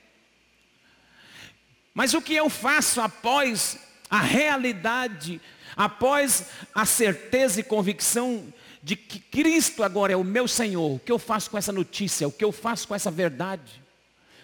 Mas 1.93 2.13
o 2.13 2.21
que 2.21 2.33
eu 2.33 2.50
faço 2.50 3.01
após 3.01 3.77
a 4.10 4.21
realidade, 4.21 5.41
após 5.75 6.45
a 6.74 6.86
certeza 6.86 7.60
e 7.60 7.63
convicção 7.63 8.53
de 8.83 8.95
que 8.95 9.19
Cristo 9.19 9.83
agora 9.83 10.13
é 10.13 10.15
o 10.15 10.23
meu 10.23 10.47
Senhor, 10.47 10.95
o 10.95 11.00
que 11.00 11.11
eu 11.11 11.19
faço 11.19 11.50
com 11.51 11.57
essa 11.57 11.71
notícia, 11.71 12.27
o 12.27 12.31
que 12.31 12.43
eu 12.43 12.51
faço 12.51 12.88
com 12.88 12.95
essa 12.95 13.11
verdade, 13.11 13.81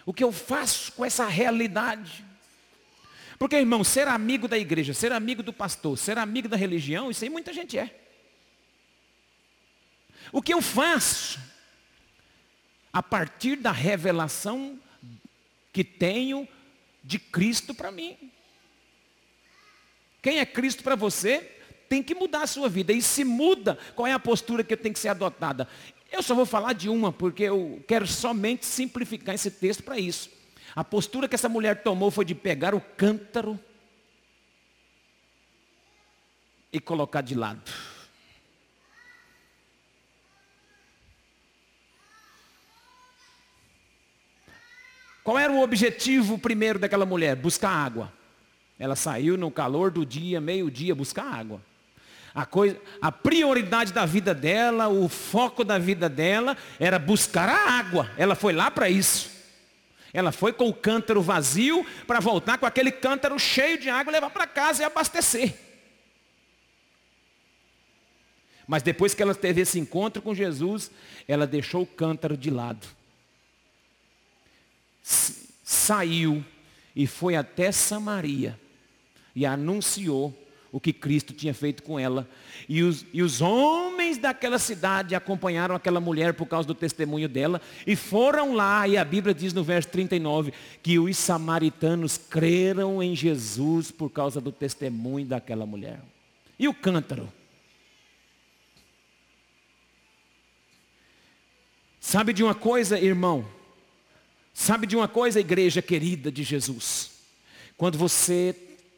o 0.05 0.13
que 0.13 0.23
eu 0.23 0.31
faço 0.31 0.91
com 0.91 1.03
essa 1.03 1.25
realidade? 1.25 2.23
Porque, 3.39 3.55
irmão, 3.55 3.83
ser 3.83 4.07
amigo 4.07 4.47
da 4.47 4.57
igreja, 4.57 4.93
ser 4.93 5.11
amigo 5.11 5.43
do 5.43 5.53
pastor, 5.53 5.97
ser 5.97 6.17
amigo 6.17 6.47
da 6.47 6.57
religião, 6.57 7.11
isso 7.11 7.23
aí 7.23 7.29
muita 7.29 7.53
gente 7.53 7.77
é. 7.77 7.95
O 10.31 10.41
que 10.41 10.53
eu 10.53 10.61
faço? 10.61 11.39
A 12.91 13.01
partir 13.01 13.55
da 13.57 13.71
revelação 13.71 14.79
que 15.71 15.83
tenho 15.83 16.47
de 17.03 17.19
Cristo 17.19 17.73
para 17.73 17.91
mim. 17.91 18.17
Quem 20.21 20.39
é 20.39 20.45
Cristo 20.45 20.83
para 20.83 20.95
você 20.95 21.56
tem 21.87 22.03
que 22.03 22.15
mudar 22.15 22.43
a 22.43 22.47
sua 22.47 22.69
vida. 22.69 22.93
E 22.93 23.01
se 23.01 23.23
muda, 23.23 23.77
qual 23.95 24.07
é 24.07 24.13
a 24.13 24.19
postura 24.19 24.63
que 24.63 24.75
tem 24.75 24.93
que 24.93 24.99
ser 24.99 25.09
adotada? 25.09 25.67
Eu 26.11 26.23
só 26.23 26.33
vou 26.33 26.45
falar 26.45 26.73
de 26.73 26.89
uma, 26.89 27.11
porque 27.11 27.43
eu 27.43 27.83
quero 27.87 28.07
somente 28.07 28.65
simplificar 28.65 29.35
esse 29.35 29.51
texto 29.51 29.83
para 29.83 29.99
isso. 29.99 30.29
A 30.75 30.83
postura 30.83 31.27
que 31.27 31.35
essa 31.35 31.49
mulher 31.49 31.81
tomou 31.83 32.11
foi 32.11 32.23
de 32.23 32.35
pegar 32.35 32.73
o 32.75 32.81
cântaro 32.81 33.59
e 36.71 36.79
colocar 36.79 37.21
de 37.21 37.35
lado. 37.35 37.71
Qual 45.23 45.37
era 45.37 45.51
o 45.51 45.61
objetivo 45.61 46.39
primeiro 46.39 46.79
daquela 46.79 47.05
mulher? 47.05 47.35
Buscar 47.35 47.69
água. 47.69 48.13
Ela 48.79 48.95
saiu 48.95 49.35
no 49.35 49.51
calor 49.51 49.91
do 49.91 50.05
dia, 50.05 50.39
meio-dia, 50.39 50.95
buscar 50.95 51.25
água. 51.25 51.61
A, 52.33 52.45
coisa, 52.45 52.79
a 53.01 53.11
prioridade 53.11 53.91
da 53.91 54.05
vida 54.05 54.33
dela, 54.33 54.87
o 54.87 55.09
foco 55.09 55.63
da 55.63 55.77
vida 55.79 56.07
dela 56.07 56.55
era 56.79 56.99
buscar 56.99 57.49
a 57.49 57.71
água. 57.71 58.11
Ela 58.17 58.35
foi 58.35 58.53
lá 58.53 58.69
para 58.69 58.89
isso. 58.89 59.31
Ela 60.13 60.31
foi 60.31 60.53
com 60.53 60.67
o 60.67 60.73
cântaro 60.73 61.21
vazio 61.21 61.85
para 62.05 62.19
voltar 62.19 62.57
com 62.57 62.65
aquele 62.65 62.91
cântaro 62.91 63.37
cheio 63.37 63.79
de 63.79 63.89
água, 63.89 64.11
levar 64.11 64.29
para 64.29 64.47
casa 64.47 64.81
e 64.81 64.85
abastecer. 64.85 65.53
Mas 68.67 68.83
depois 68.83 69.13
que 69.13 69.21
ela 69.21 69.33
teve 69.33 69.61
esse 69.61 69.79
encontro 69.79 70.21
com 70.21 70.35
Jesus, 70.35 70.91
ela 71.27 71.47
deixou 71.47 71.83
o 71.83 71.87
cântaro 71.87 72.35
de 72.35 72.49
lado. 72.49 72.85
Saiu 75.01 76.43
e 76.95 77.07
foi 77.07 77.35
até 77.35 77.71
Samaria 77.71 78.59
e 79.33 79.45
anunciou 79.45 80.35
o 80.71 80.79
que 80.79 80.91
Cristo 80.91 81.33
tinha 81.33 81.53
feito 81.53 81.83
com 81.83 81.99
ela. 81.99 82.27
E 82.67 82.83
os, 82.83 83.05
e 83.13 83.21
os 83.21 83.41
homens 83.41 84.17
daquela 84.17 84.59
cidade 84.59 85.15
acompanharam 85.15 85.75
aquela 85.75 85.99
mulher 85.99 86.33
por 86.33 86.45
causa 86.45 86.67
do 86.67 86.75
testemunho 86.75 87.29
dela 87.29 87.61
e 87.85 87.95
foram 87.95 88.53
lá, 88.53 88.87
e 88.87 88.97
a 88.97 89.05
Bíblia 89.05 89.33
diz 89.33 89.53
no 89.53 89.63
verso 89.63 89.89
39, 89.89 90.53
que 90.83 90.99
os 90.99 91.17
samaritanos 91.17 92.17
creram 92.17 93.01
em 93.01 93.15
Jesus 93.15 93.91
por 93.91 94.09
causa 94.09 94.41
do 94.41 94.51
testemunho 94.51 95.25
daquela 95.25 95.65
mulher. 95.65 95.99
E 96.59 96.67
o 96.67 96.73
cântaro? 96.73 97.31
Sabe 101.99 102.33
de 102.33 102.43
uma 102.43 102.55
coisa, 102.55 102.99
irmão? 102.99 103.45
Sabe 104.53 104.87
de 104.87 104.95
uma 104.95 105.07
coisa, 105.07 105.39
igreja 105.39 105.81
querida 105.81 106.31
de 106.31 106.41
Jesus? 106.41 107.11
Quando 107.77 107.97
você 107.97 108.55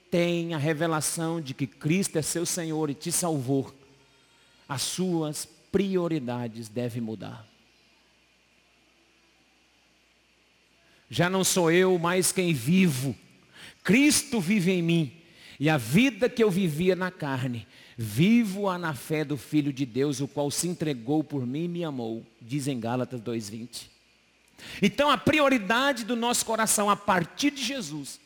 tem 0.09 0.53
a 0.53 0.57
revelação 0.57 1.39
de 1.39 1.53
que 1.53 1.67
Cristo 1.67 2.17
é 2.17 2.21
seu 2.21 2.45
Senhor 2.45 2.89
e 2.89 2.93
te 2.93 3.11
salvou, 3.11 3.73
as 4.67 4.81
suas 4.81 5.47
prioridades 5.71 6.67
devem 6.67 7.01
mudar. 7.01 7.47
Já 11.09 11.29
não 11.29 11.43
sou 11.43 11.71
eu 11.71 11.97
mais 11.97 12.31
quem 12.31 12.53
vivo, 12.53 13.15
Cristo 13.83 14.39
vive 14.39 14.71
em 14.71 14.81
mim. 14.81 15.13
E 15.59 15.69
a 15.69 15.75
vida 15.75 16.29
que 16.29 16.41
eu 16.41 16.49
vivia 16.49 16.95
na 16.95 17.11
carne, 17.11 17.67
vivo-a 17.97 18.77
na 18.77 18.93
fé 18.93 19.25
do 19.25 19.35
Filho 19.35 19.73
de 19.73 19.85
Deus, 19.85 20.21
o 20.21 20.27
qual 20.27 20.49
se 20.49 20.67
entregou 20.69 21.21
por 21.21 21.45
mim 21.45 21.65
e 21.65 21.67
me 21.67 21.83
amou, 21.83 22.25
diz 22.41 22.67
em 22.67 22.79
Gálatas 22.79 23.19
2,20. 23.19 23.87
Então 24.81 25.09
a 25.09 25.17
prioridade 25.17 26.05
do 26.05 26.15
nosso 26.15 26.45
coração 26.45 26.89
a 26.89 26.95
partir 26.95 27.51
de 27.51 27.63
Jesus, 27.63 28.19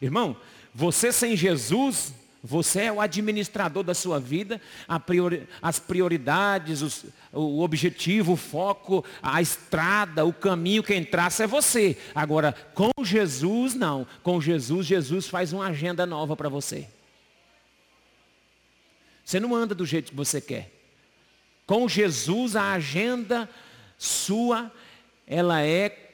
irmão, 0.00 0.36
você 0.74 1.12
sem 1.12 1.36
Jesus, 1.36 2.12
você 2.42 2.82
é 2.82 2.92
o 2.92 3.00
administrador 3.00 3.82
da 3.82 3.92
sua 3.92 4.18
vida, 4.18 4.60
priori, 5.04 5.46
as 5.60 5.78
prioridades, 5.78 6.80
os, 6.80 7.04
o 7.32 7.60
objetivo, 7.60 8.32
o 8.32 8.36
foco, 8.36 9.04
a 9.22 9.42
estrada, 9.42 10.24
o 10.24 10.32
caminho, 10.32 10.82
quem 10.82 11.04
traça 11.04 11.44
é 11.44 11.46
você. 11.46 11.98
Agora, 12.14 12.54
com 12.74 12.90
Jesus, 13.02 13.74
não. 13.74 14.06
Com 14.22 14.40
Jesus, 14.40 14.86
Jesus 14.86 15.28
faz 15.28 15.52
uma 15.52 15.66
agenda 15.66 16.06
nova 16.06 16.34
para 16.34 16.48
você. 16.48 16.88
Você 19.24 19.38
não 19.38 19.54
anda 19.54 19.74
do 19.74 19.84
jeito 19.84 20.10
que 20.10 20.16
você 20.16 20.40
quer. 20.40 20.72
Com 21.66 21.86
Jesus, 21.88 22.56
a 22.56 22.72
agenda 22.72 23.48
sua, 23.98 24.72
ela 25.26 25.62
é 25.62 26.09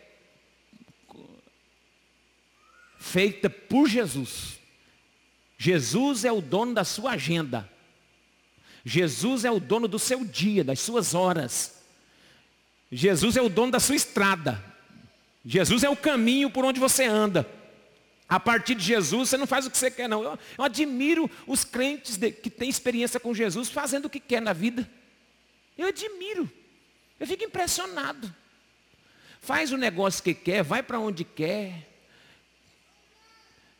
feita 3.06 3.48
por 3.48 3.88
Jesus. 3.88 4.58
Jesus 5.56 6.24
é 6.24 6.32
o 6.32 6.40
dono 6.40 6.74
da 6.74 6.84
sua 6.84 7.12
agenda. 7.12 7.70
Jesus 8.84 9.44
é 9.44 9.50
o 9.50 9.58
dono 9.58 9.88
do 9.88 9.98
seu 9.98 10.24
dia, 10.24 10.62
das 10.62 10.80
suas 10.80 11.14
horas. 11.14 11.82
Jesus 12.90 13.36
é 13.36 13.42
o 13.42 13.48
dono 13.48 13.72
da 13.72 13.80
sua 13.80 13.96
estrada. 13.96 14.62
Jesus 15.44 15.82
é 15.84 15.88
o 15.88 15.96
caminho 15.96 16.50
por 16.50 16.64
onde 16.64 16.78
você 16.80 17.04
anda. 17.04 17.48
A 18.28 18.40
partir 18.40 18.74
de 18.74 18.84
Jesus, 18.84 19.28
você 19.28 19.36
não 19.36 19.46
faz 19.46 19.66
o 19.66 19.70
que 19.70 19.78
você 19.78 19.90
quer, 19.90 20.08
não. 20.08 20.22
Eu, 20.22 20.38
eu 20.58 20.64
admiro 20.64 21.30
os 21.46 21.64
crentes 21.64 22.16
de, 22.16 22.32
que 22.32 22.50
têm 22.50 22.68
experiência 22.68 23.20
com 23.20 23.32
Jesus 23.32 23.70
fazendo 23.70 24.06
o 24.06 24.10
que 24.10 24.18
quer 24.18 24.42
na 24.42 24.52
vida. 24.52 24.88
Eu 25.78 25.88
admiro. 25.88 26.50
Eu 27.20 27.26
fico 27.26 27.44
impressionado. 27.44 28.34
Faz 29.40 29.70
o 29.70 29.76
negócio 29.76 30.22
que 30.22 30.34
quer, 30.34 30.62
vai 30.64 30.82
para 30.82 30.98
onde 30.98 31.24
quer. 31.24 31.95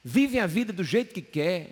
Vive 0.09 0.39
a 0.39 0.47
vida 0.47 0.73
do 0.73 0.85
jeito 0.85 1.13
que 1.13 1.21
quer. 1.21 1.69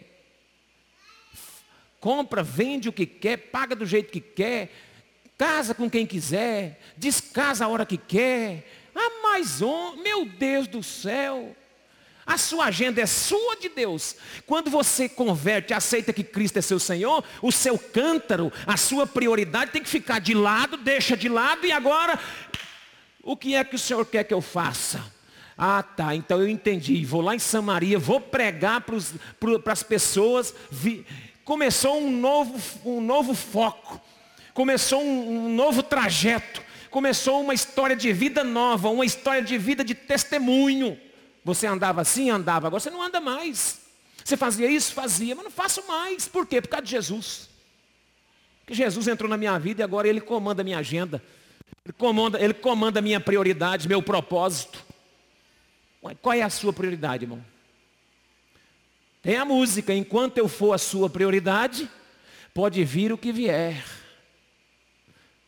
Compra, 2.00 2.42
vende 2.42 2.88
o 2.88 2.92
que 2.92 3.06
quer, 3.06 3.36
paga 3.36 3.76
do 3.76 3.86
jeito 3.86 4.10
que 4.10 4.20
quer. 4.20 4.74
Casa 5.38 5.72
com 5.72 5.88
quem 5.88 6.04
quiser. 6.04 6.80
Descasa 6.96 7.64
a 7.64 7.68
hora 7.68 7.86
que 7.86 7.96
quer. 7.96 8.68
Ah, 8.92 9.20
mas, 9.22 9.62
oh, 9.62 9.94
meu 10.02 10.26
Deus 10.26 10.66
do 10.66 10.82
céu. 10.82 11.54
A 12.26 12.36
sua 12.36 12.64
agenda 12.64 13.00
é 13.00 13.06
sua 13.06 13.54
de 13.54 13.68
Deus. 13.68 14.16
Quando 14.46 14.68
você 14.68 15.08
converte, 15.08 15.72
aceita 15.72 16.12
que 16.12 16.24
Cristo 16.24 16.58
é 16.58 16.62
seu 16.62 16.80
Senhor, 16.80 17.22
o 17.40 17.52
seu 17.52 17.78
cântaro, 17.78 18.52
a 18.66 18.76
sua 18.76 19.06
prioridade 19.06 19.70
tem 19.70 19.82
que 19.82 19.88
ficar 19.88 20.18
de 20.18 20.34
lado, 20.34 20.76
deixa 20.76 21.16
de 21.16 21.28
lado 21.28 21.64
e 21.64 21.70
agora, 21.70 22.18
o 23.22 23.36
que 23.36 23.54
é 23.54 23.62
que 23.62 23.76
o 23.76 23.78
Senhor 23.78 24.04
quer 24.04 24.24
que 24.24 24.34
eu 24.34 24.42
faça? 24.42 25.13
Ah, 25.56 25.82
tá, 25.82 26.14
então 26.14 26.40
eu 26.40 26.48
entendi. 26.48 27.04
Vou 27.04 27.20
lá 27.20 27.34
em 27.34 27.38
Samaria, 27.38 27.98
vou 27.98 28.20
pregar 28.20 28.80
para 28.82 29.72
as 29.72 29.82
pessoas. 29.82 30.54
Vi, 30.70 31.06
começou 31.44 32.00
um 32.00 32.10
novo, 32.10 32.60
um 32.84 33.00
novo 33.00 33.34
foco, 33.34 34.00
começou 34.52 35.02
um, 35.02 35.46
um 35.46 35.54
novo 35.54 35.82
trajeto, 35.82 36.62
começou 36.90 37.40
uma 37.40 37.54
história 37.54 37.94
de 37.94 38.12
vida 38.12 38.42
nova, 38.42 38.88
uma 38.88 39.04
história 39.04 39.42
de 39.42 39.56
vida 39.56 39.84
de 39.84 39.94
testemunho. 39.94 40.98
Você 41.44 41.66
andava 41.66 42.00
assim, 42.00 42.30
andava, 42.30 42.66
agora 42.66 42.80
você 42.80 42.90
não 42.90 43.02
anda 43.02 43.20
mais. 43.20 43.80
Você 44.24 44.36
fazia 44.36 44.70
isso, 44.70 44.92
fazia, 44.92 45.34
mas 45.34 45.44
não 45.44 45.50
faço 45.50 45.86
mais. 45.86 46.26
Por 46.26 46.46
quê? 46.46 46.60
Por 46.60 46.68
causa 46.68 46.84
de 46.84 46.90
Jesus. 46.90 47.50
Porque 48.60 48.74
Jesus 48.74 49.06
entrou 49.06 49.28
na 49.28 49.36
minha 49.36 49.58
vida 49.58 49.82
e 49.82 49.84
agora 49.84 50.08
Ele 50.08 50.20
comanda 50.20 50.62
a 50.62 50.64
minha 50.64 50.78
agenda. 50.78 51.22
Ele 51.84 51.92
comanda, 51.98 52.40
ele 52.40 52.54
comanda 52.54 52.98
a 52.98 53.02
minha 53.02 53.20
prioridade, 53.20 53.86
meu 53.86 54.00
propósito. 54.02 54.82
Qual 56.20 56.34
é 56.34 56.42
a 56.42 56.50
sua 56.50 56.72
prioridade, 56.72 57.24
irmão? 57.24 57.44
Tem 59.22 59.36
a 59.36 59.44
música, 59.44 59.94
enquanto 59.94 60.36
eu 60.36 60.46
for 60.48 60.74
a 60.74 60.78
sua 60.78 61.08
prioridade, 61.08 61.88
pode 62.52 62.84
vir 62.84 63.10
o 63.10 63.16
que 63.16 63.32
vier. 63.32 63.82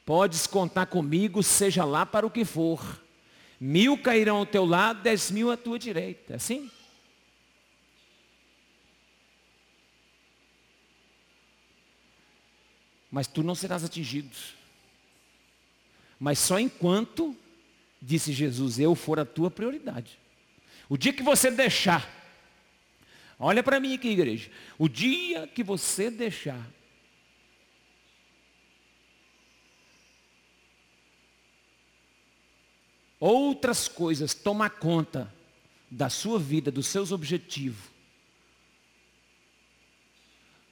Podes 0.06 0.46
contar 0.46 0.86
comigo, 0.86 1.42
seja 1.42 1.84
lá 1.84 2.06
para 2.06 2.26
o 2.26 2.30
que 2.30 2.44
for. 2.44 3.02
Mil 3.60 3.98
cairão 3.98 4.38
ao 4.38 4.46
teu 4.46 4.64
lado, 4.64 5.02
dez 5.02 5.30
mil 5.30 5.50
à 5.50 5.56
tua 5.56 5.78
direita. 5.78 6.32
É 6.32 6.36
assim? 6.36 6.70
Mas 13.10 13.26
tu 13.26 13.42
não 13.42 13.54
serás 13.54 13.84
atingido. 13.84 14.34
Mas 16.18 16.38
só 16.38 16.58
enquanto, 16.58 17.36
disse 18.00 18.32
Jesus, 18.32 18.78
eu 18.78 18.94
for 18.94 19.18
a 19.18 19.24
tua 19.24 19.50
prioridade. 19.50 20.18
O 20.88 20.96
dia 20.96 21.12
que 21.12 21.22
você 21.22 21.50
deixar, 21.50 22.08
olha 23.38 23.62
para 23.62 23.80
mim 23.80 23.94
aqui, 23.94 24.08
igreja. 24.08 24.50
O 24.78 24.88
dia 24.88 25.46
que 25.48 25.62
você 25.62 26.10
deixar 26.10 26.64
outras 33.18 33.88
coisas 33.88 34.34
tomar 34.34 34.70
conta 34.70 35.32
da 35.90 36.08
sua 36.08 36.38
vida, 36.38 36.70
dos 36.70 36.86
seus 36.86 37.10
objetivos. 37.10 37.90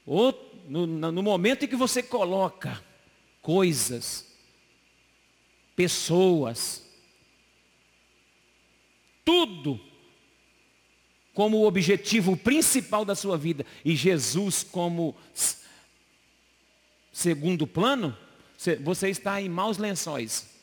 Ou 0.07 0.53
no, 0.69 0.87
no 0.87 1.23
momento 1.23 1.65
em 1.65 1.69
que 1.69 1.77
você 1.77 2.03
coloca 2.03 2.83
coisas, 3.41 4.33
pessoas, 5.75 6.89
tudo 9.25 9.94
como 11.35 11.59
o 11.59 11.67
objetivo 11.67 12.37
principal 12.37 13.05
da 13.05 13.15
sua 13.15 13.37
vida 13.37 13.67
e 13.85 13.95
Jesus 13.95 14.63
como 14.63 15.15
segundo 17.13 17.67
plano, 17.67 18.17
você 18.83 19.11
está 19.11 19.43
em 19.43 19.49
maus 19.49 19.77
lençóis. 19.77 20.55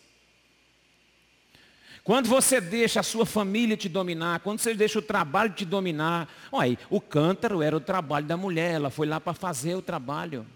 Quando 2.03 2.27
você 2.27 2.60
deixa 2.60 3.01
a 3.01 3.03
sua 3.03 3.27
família 3.27 3.77
te 3.77 3.88
dominar, 3.88 4.39
quando 4.39 4.60
você 4.60 4.73
deixa 4.73 4.97
o 4.97 5.03
trabalho 5.03 5.53
te 5.53 5.63
dominar, 5.63 6.27
olha, 6.51 6.77
o 6.89 6.99
cântaro 6.99 7.62
era 7.62 7.77
o 7.77 7.79
trabalho 7.79 8.25
da 8.25 8.36
mulher, 8.36 8.73
ela 8.73 8.89
foi 8.89 9.05
lá 9.05 9.19
para 9.19 9.34
fazer 9.34 9.75
o 9.75 9.81
trabalho. 9.81 10.47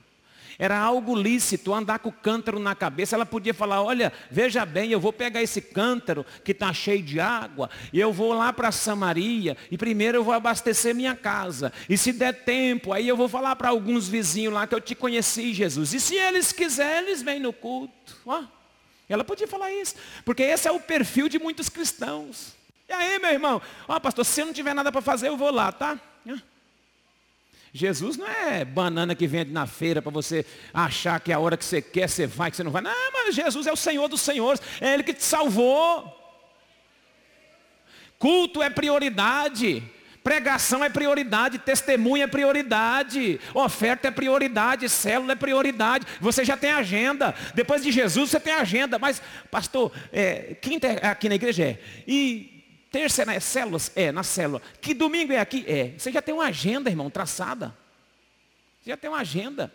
Era 0.58 0.80
algo 0.80 1.16
lícito 1.16 1.74
andar 1.74 2.00
com 2.00 2.10
o 2.10 2.14
cântaro 2.14 2.60
na 2.60 2.74
cabeça. 2.74 3.16
Ela 3.16 3.26
podia 3.26 3.54
falar: 3.54 3.82
Olha, 3.82 4.12
veja 4.32 4.66
bem, 4.66 4.92
eu 4.92 5.00
vou 5.00 5.12
pegar 5.12 5.42
esse 5.42 5.62
cântaro 5.62 6.26
que 6.44 6.52
está 6.52 6.72
cheio 6.72 7.04
de 7.04 7.20
água, 7.20 7.70
e 7.92 8.00
eu 8.00 8.14
vou 8.14 8.34
lá 8.34 8.54
para 8.54 8.72
Samaria, 8.72 9.58
e 9.70 9.78
primeiro 9.78 10.20
eu 10.20 10.24
vou 10.24 10.34
abastecer 10.34 10.96
minha 10.96 11.16
casa. 11.16 11.74
E 11.90 11.98
se 11.98 12.14
der 12.14 12.34
tempo, 12.46 12.94
aí 12.94 13.08
eu 13.08 13.18
vou 13.18 13.28
falar 13.28 13.56
para 13.56 13.70
alguns 13.70 14.08
vizinhos 14.08 14.54
lá 14.54 14.66
que 14.66 14.76
eu 14.76 14.82
te 14.82 14.96
conheci, 14.96 15.54
Jesus. 15.54 15.94
E 15.94 16.00
se 16.00 16.16
eles 16.16 16.52
quiserem, 16.52 17.10
eles 17.10 17.22
vêm 17.22 17.40
no 17.40 17.52
culto. 17.52 18.16
Ó, 18.26 18.44
ela 19.10 19.24
podia 19.24 19.48
falar 19.48 19.72
isso, 19.72 19.96
porque 20.24 20.44
esse 20.44 20.68
é 20.68 20.72
o 20.72 20.80
perfil 20.80 21.28
de 21.28 21.38
muitos 21.38 21.70
cristãos. 21.70 22.56
E 22.88 22.94
aí, 22.94 23.20
meu 23.20 23.32
irmão? 23.32 23.62
Ó, 23.88 24.00
pastor, 24.00 24.24
se 24.24 24.42
eu 24.42 24.46
não 24.46 24.54
tiver 24.54 24.74
nada 24.74 24.92
para 24.92 25.02
fazer, 25.02 25.28
eu 25.28 25.38
vou 25.38 25.52
lá, 25.52 25.72
tá? 25.72 26.00
Jesus 27.78 28.16
não 28.16 28.26
é 28.26 28.64
banana 28.64 29.14
que 29.14 29.28
vende 29.28 29.52
na 29.52 29.68
feira 29.68 30.02
para 30.02 30.10
você 30.10 30.46
achar 30.74 31.20
que 31.20 31.34
a 31.34 31.40
hora 31.40 31.58
que 31.58 31.66
você 31.66 31.82
quer, 31.82 32.08
você 32.08 32.26
vai, 32.26 32.50
que 32.50 32.56
você 32.56 32.64
não 32.64 32.72
vai. 32.72 32.82
Não, 32.82 33.12
mas 33.12 33.36
Jesus 33.36 33.68
é 33.68 33.74
o 33.74 33.76
Senhor 33.76 34.08
dos 34.08 34.22
Senhores, 34.22 34.62
é 34.80 34.94
Ele 34.94 35.04
que 35.04 35.14
te 35.14 35.22
salvou. 35.22 36.10
Culto 38.18 38.64
é 38.64 38.70
prioridade. 38.70 39.84
Pregação 40.24 40.86
é 40.86 40.90
prioridade, 40.90 41.60
testemunho 41.60 42.24
é 42.24 42.28
prioridade, 42.28 43.40
oferta 43.54 44.08
é 44.08 44.12
prioridade, 44.12 44.88
célula 44.88 45.34
é 45.34 45.36
prioridade. 45.36 46.08
Você 46.22 46.46
já 46.46 46.56
tem 46.56 46.72
agenda. 46.72 47.36
Depois 47.54 47.84
de 47.84 47.92
Jesus 47.92 48.30
você 48.30 48.40
tem 48.40 48.54
agenda. 48.54 48.98
Mas, 48.98 49.22
pastor, 49.52 49.92
é, 50.14 50.56
é 51.02 51.08
aqui 51.08 51.28
na 51.28 51.36
igreja 51.36 51.64
é. 51.66 51.80
E 52.08 52.55
terça 52.96 53.24
é 53.24 53.26
nas 53.26 53.44
células? 53.44 53.92
É, 53.94 54.10
na 54.10 54.24
célula. 54.24 54.62
Que 54.80 54.94
domingo 54.94 55.34
é 55.34 55.40
aqui? 55.40 55.66
É. 55.68 55.94
Você 55.98 56.14
já 56.14 56.22
tem 56.22 56.34
uma 56.34 56.46
agenda, 56.46 56.90
irmão, 56.90 57.10
traçada. 57.10 57.76
Você 58.82 58.92
já 58.92 58.96
tem 58.96 59.10
uma 59.10 59.20
agenda. 59.20 59.70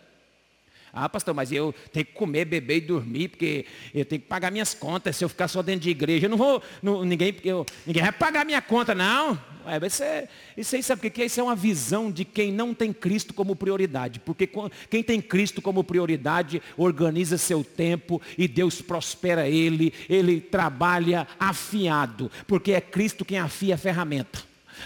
Ah, 0.93 1.07
pastor, 1.07 1.33
mas 1.33 1.51
eu 1.51 1.73
tenho 1.93 2.05
que 2.05 2.11
comer, 2.11 2.45
beber 2.45 2.77
e 2.77 2.81
dormir, 2.81 3.29
porque 3.29 3.65
eu 3.93 4.03
tenho 4.03 4.21
que 4.21 4.27
pagar 4.27 4.51
minhas 4.51 4.73
contas. 4.73 5.15
Se 5.15 5.23
eu 5.23 5.29
ficar 5.29 5.47
só 5.47 5.61
dentro 5.61 5.81
de 5.81 5.89
igreja, 5.89 6.25
eu 6.25 6.29
não 6.29 6.37
vou. 6.37 6.61
Não, 6.83 7.05
ninguém, 7.05 7.33
eu, 7.45 7.65
ninguém 7.85 8.03
vai 8.03 8.11
pagar 8.11 8.45
minha 8.45 8.61
conta, 8.61 8.93
não. 8.93 9.39
É, 9.65 9.85
isso, 9.85 10.03
é, 10.03 10.27
isso 10.57 10.75
aí 10.75 10.83
sabe 10.83 11.07
o 11.07 11.11
que 11.11 11.21
é? 11.21 11.25
Isso 11.25 11.39
é 11.39 11.43
uma 11.43 11.55
visão 11.55 12.11
de 12.11 12.25
quem 12.25 12.51
não 12.51 12.73
tem 12.73 12.91
Cristo 12.91 13.33
como 13.33 13.55
prioridade. 13.55 14.19
Porque 14.19 14.49
quem 14.89 15.01
tem 15.01 15.21
Cristo 15.21 15.61
como 15.61 15.83
prioridade 15.83 16.61
organiza 16.75 17.37
seu 17.37 17.63
tempo 17.63 18.21
e 18.37 18.47
Deus 18.47 18.81
prospera 18.81 19.47
ele, 19.47 19.93
ele 20.09 20.41
trabalha 20.41 21.27
afiado. 21.39 22.29
Porque 22.47 22.73
é 22.73 22.81
Cristo 22.81 23.23
quem 23.23 23.39
afia 23.39 23.75
a 23.75 23.77
ferramenta. 23.77 24.39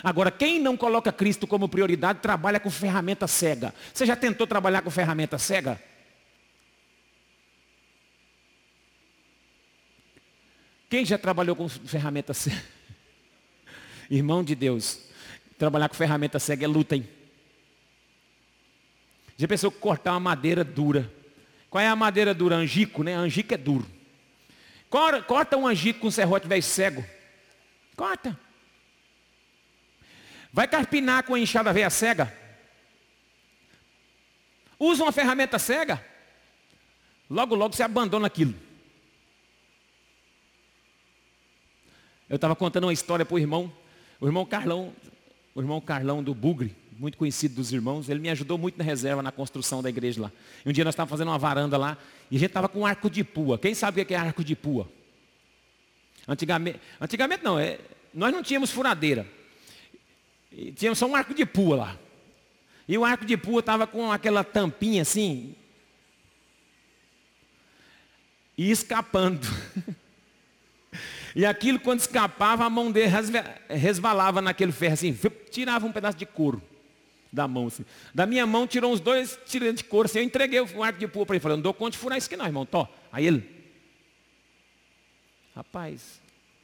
Agora, 0.04 0.30
quem 0.30 0.60
não 0.60 0.76
coloca 0.76 1.12
Cristo 1.12 1.48
como 1.48 1.70
prioridade, 1.70 2.20
trabalha 2.20 2.60
com 2.60 2.70
ferramenta 2.70 3.28
cega. 3.28 3.74
Você 3.94 4.06
já 4.06 4.16
tentou 4.16 4.46
trabalhar 4.46 4.82
com 4.82 4.92
ferramenta 4.92 5.38
cega? 5.38 5.80
Quem 10.96 11.04
já 11.04 11.18
trabalhou 11.18 11.58
com 11.58 11.68
ferramenta 11.68 12.34
cega? 12.34 12.64
Irmão 14.10 14.42
de 14.42 14.56
Deus, 14.56 15.02
trabalhar 15.58 15.90
com 15.90 15.96
ferramenta 15.96 16.40
cega 16.40 16.64
é 16.64 16.68
luta, 16.70 16.96
hein? 16.96 17.06
Já 19.36 19.46
pensou 19.46 19.70
cortar 19.70 20.14
uma 20.14 20.22
madeira 20.22 20.64
dura? 20.64 21.12
Qual 21.70 21.84
é 21.84 21.88
a 21.90 21.98
madeira 21.98 22.34
dura? 22.34 22.56
Angico, 22.56 23.04
né? 23.04 23.14
Angico 23.14 23.54
é 23.54 23.58
duro. 23.58 23.86
Corta 25.28 25.58
um 25.58 25.68
angico 25.68 26.00
com 26.00 26.08
um 26.08 26.12
serrote 26.12 26.48
velho 26.48 26.64
cego. 26.64 27.06
Corta. 27.98 28.40
Vai 30.54 30.66
carpinar 30.66 31.24
com 31.26 31.36
a 31.36 31.40
enxada 31.42 31.74
veia 31.74 31.90
cega? 31.90 32.34
Usa 34.80 35.04
uma 35.04 35.12
ferramenta 35.12 35.60
cega? 35.60 36.02
Logo, 37.30 37.54
logo 37.54 37.76
você 37.76 37.84
abandona 37.84 38.28
aquilo. 38.28 38.56
Eu 42.28 42.38
estava 42.38 42.56
contando 42.56 42.86
uma 42.86 42.94
história 42.94 43.24
para 43.24 43.36
o 43.36 43.40
irmão, 43.40 43.72
o 44.20 44.26
irmão 44.26 44.46
Carlão, 44.46 44.92
o 45.54 45.62
irmão 45.62 45.80
Carlão 45.80 46.24
do 46.24 46.34
Bugre, 46.34 46.76
muito 46.98 47.18
conhecido 47.18 47.56
dos 47.56 47.72
irmãos, 47.72 48.10
ele 48.10 48.20
me 48.20 48.30
ajudou 48.30 48.58
muito 48.58 48.78
na 48.78 48.84
reserva, 48.84 49.22
na 49.22 49.32
construção 49.32 49.84
da 49.84 49.90
igreja 49.90 50.24
lá. 50.24 50.32
E 50.66 50.70
um 50.70 50.72
dia 50.72 50.84
nós 50.84 50.94
estávamos 50.94 51.12
fazendo 51.12 51.28
uma 51.28 51.38
varanda 51.38 51.78
lá, 51.78 51.98
e 52.32 52.38
a 52.38 52.40
gente 52.40 52.50
estava 52.50 52.68
com 52.68 52.80
um 52.80 52.86
arco 52.86 53.10
de 53.10 53.24
pua. 53.24 53.60
Quem 53.60 53.76
sabe 53.76 54.02
o 54.02 54.06
que 54.06 54.14
é 54.14 54.18
arco 54.18 54.44
de 54.44 54.56
pua? 54.56 54.90
Antigamente, 56.28 56.80
antigamente 57.00 57.44
não, 57.44 57.60
é, 57.60 57.80
nós 58.12 58.34
não 58.34 58.42
tínhamos 58.42 58.72
furadeira. 58.72 59.28
E 60.52 60.72
tinha 60.72 60.96
só 60.96 61.06
um 61.06 61.16
arco 61.16 61.34
de 61.34 61.46
pua 61.46 61.76
lá. 61.76 62.00
E 62.88 62.98
o 62.98 63.06
arco 63.06 63.26
de 63.26 63.38
pua 63.38 63.60
estava 63.60 63.86
com 63.86 64.12
aquela 64.12 64.44
tampinha 64.44 65.04
assim. 65.04 65.56
E 68.58 68.72
escapando. 68.72 69.46
E 71.36 71.46
aquilo, 71.46 71.80
quando 71.80 72.00
escapava, 72.00 72.64
a 72.64 72.70
mão 72.70 72.92
dele 72.92 73.12
resvalava 73.70 74.42
naquele 74.42 74.72
ferro 74.72 74.94
assim, 74.94 75.18
tirava 75.52 75.86
um 75.86 75.92
pedaço 75.92 76.18
de 76.18 76.26
couro 76.26 76.62
da 77.36 77.48
mão. 77.48 77.68
Assim. 77.68 77.86
Da 78.14 78.26
minha 78.26 78.48
mão 78.48 78.66
tirou 78.66 78.94
uns 78.94 79.02
dois 79.02 79.38
tirantes 79.46 79.84
de 79.84 79.90
couro. 79.90 80.06
Assim, 80.06 80.20
eu 80.20 80.24
entreguei 80.24 80.62
o 80.62 80.82
arco 80.82 80.98
de 80.98 81.08
pua 81.08 81.26
para 81.26 81.36
ele. 81.36 81.42
Falei, 81.42 81.58
não 81.58 81.62
dou 81.62 81.74
conta 81.74 81.92
de 81.92 81.98
furar 81.98 82.18
isso 82.18 82.28
aqui 82.28 82.38
não, 82.38 82.46
irmão. 82.46 82.66
Tó. 82.66 82.88
Aí 83.12 83.28
ele. 83.28 83.48
Rapaz, 85.54 86.22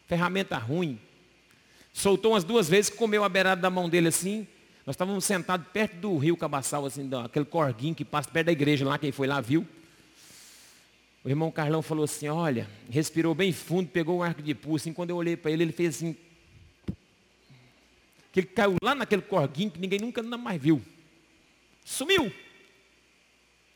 ferramenta 0.08 0.58
ruim. 0.58 0.98
Soltou 1.94 2.32
umas 2.32 2.46
duas 2.46 2.70
vezes, 2.70 2.90
comeu 2.90 3.24
a 3.24 3.30
beirada 3.30 3.62
da 3.62 3.70
mão 3.70 3.90
dele 3.90 4.08
assim. 4.08 4.48
Nós 4.86 4.94
estávamos 4.94 5.26
sentados 5.26 5.68
perto 5.72 5.98
do 5.98 6.18
rio 6.18 6.36
Cabaçal, 6.38 6.86
assim, 6.86 7.10
aquele 7.24 7.46
corguinho 7.46 7.94
que 7.94 8.04
passa 8.04 8.30
perto 8.30 8.48
da 8.48 8.52
igreja 8.52 8.88
lá, 8.88 8.98
quem 8.98 9.12
foi 9.12 9.28
lá 9.28 9.40
viu. 9.40 9.68
O 11.24 11.30
irmão 11.30 11.52
Carlão 11.52 11.82
falou 11.82 12.04
assim, 12.04 12.28
olha, 12.28 12.68
respirou 12.90 13.36
bem 13.36 13.54
fundo, 13.54 13.90
pegou 13.90 14.18
o 14.18 14.24
arco 14.24 14.42
de 14.42 14.56
pulso, 14.56 14.84
assim, 14.84 14.94
quando 14.94 15.12
eu 15.12 15.16
olhei 15.16 15.38
para 15.38 15.52
ele, 15.52 15.64
ele 15.64 15.72
fez 15.72 15.96
assim, 15.96 16.16
que 18.32 18.40
ele 18.40 18.48
caiu 18.48 18.76
lá 18.82 18.96
naquele 18.96 19.22
corguinho 19.22 19.70
que 19.70 19.80
ninguém 19.80 20.00
nunca 20.00 20.24
mais 20.24 20.60
viu. 20.60 20.82
Sumiu. 21.86 22.32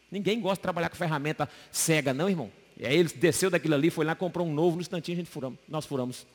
Ninguém 0.09 0.39
gosta 0.39 0.57
de 0.57 0.61
trabalhar 0.61 0.89
com 0.89 0.95
ferramenta 0.95 1.49
cega, 1.71 2.13
não, 2.13 2.29
irmão. 2.29 2.51
E 2.77 2.85
aí 2.85 2.97
ele 2.97 3.09
desceu 3.09 3.49
daquilo 3.49 3.75
ali, 3.75 3.89
foi 3.89 4.05
lá, 4.05 4.15
comprou 4.15 4.47
um 4.47 4.53
novo, 4.53 4.77
no 4.77 4.81
instantinho 4.81 5.17
a 5.17 5.19
gente 5.21 5.29
furamos, 5.29 5.59
nós 5.67 5.85
furamos. 5.85 6.25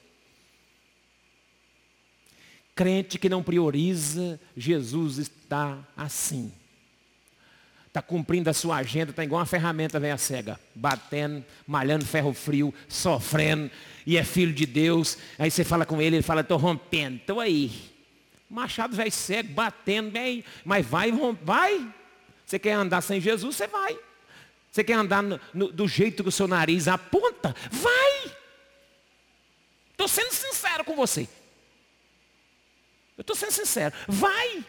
Crente 2.75 3.19
que 3.19 3.29
não 3.29 3.43
prioriza, 3.43 4.41
Jesus 4.57 5.19
está 5.19 5.87
assim. 5.97 6.53
Está 7.91 8.01
cumprindo 8.01 8.49
a 8.49 8.53
sua 8.53 8.77
agenda, 8.77 9.11
está 9.11 9.25
igual 9.25 9.41
uma 9.41 9.47
ferramenta 9.47 9.99
velha 9.99 10.17
cega, 10.17 10.61
batendo, 10.73 11.45
malhando 11.67 12.07
ferro 12.07 12.33
frio, 12.33 12.73
sofrendo, 12.89 13.69
e 14.07 14.17
é 14.17 14.23
filho 14.23 14.53
de 14.53 14.65
Deus. 14.65 15.19
Aí 15.37 15.51
você 15.51 15.65
fala 15.65 15.85
com 15.85 16.01
ele, 16.01 16.15
ele 16.15 16.23
fala, 16.23 16.43
estou 16.43 16.57
rompendo, 16.57 17.17
estou 17.17 17.41
aí. 17.41 17.91
Machado 18.49 18.95
velho 18.95 19.11
cego, 19.11 19.53
batendo, 19.53 20.13
bem, 20.13 20.45
mas 20.65 20.87
vai, 20.87 21.11
vai. 21.43 21.93
Você 22.47 22.61
quer 22.61 22.75
andar 22.75 23.01
sem 23.01 23.21
Jesus, 23.21 23.57
você 23.57 23.67
vai. 23.67 23.99
Você 24.71 24.85
quer 24.85 24.93
andar 24.93 25.21
no, 25.21 25.41
no, 25.53 25.73
do 25.73 25.89
jeito 25.89 26.23
que 26.23 26.29
o 26.29 26.33
seu 26.33 26.47
nariz 26.47 26.87
aponta? 26.87 27.57
Vai. 27.73 28.37
Estou 29.91 30.07
sendo 30.07 30.33
sincero 30.33 30.85
com 30.85 30.95
você. 30.95 31.29
Eu 33.19 33.23
estou 33.23 33.35
sendo 33.35 33.51
sincero. 33.51 33.93
Vai. 34.07 34.65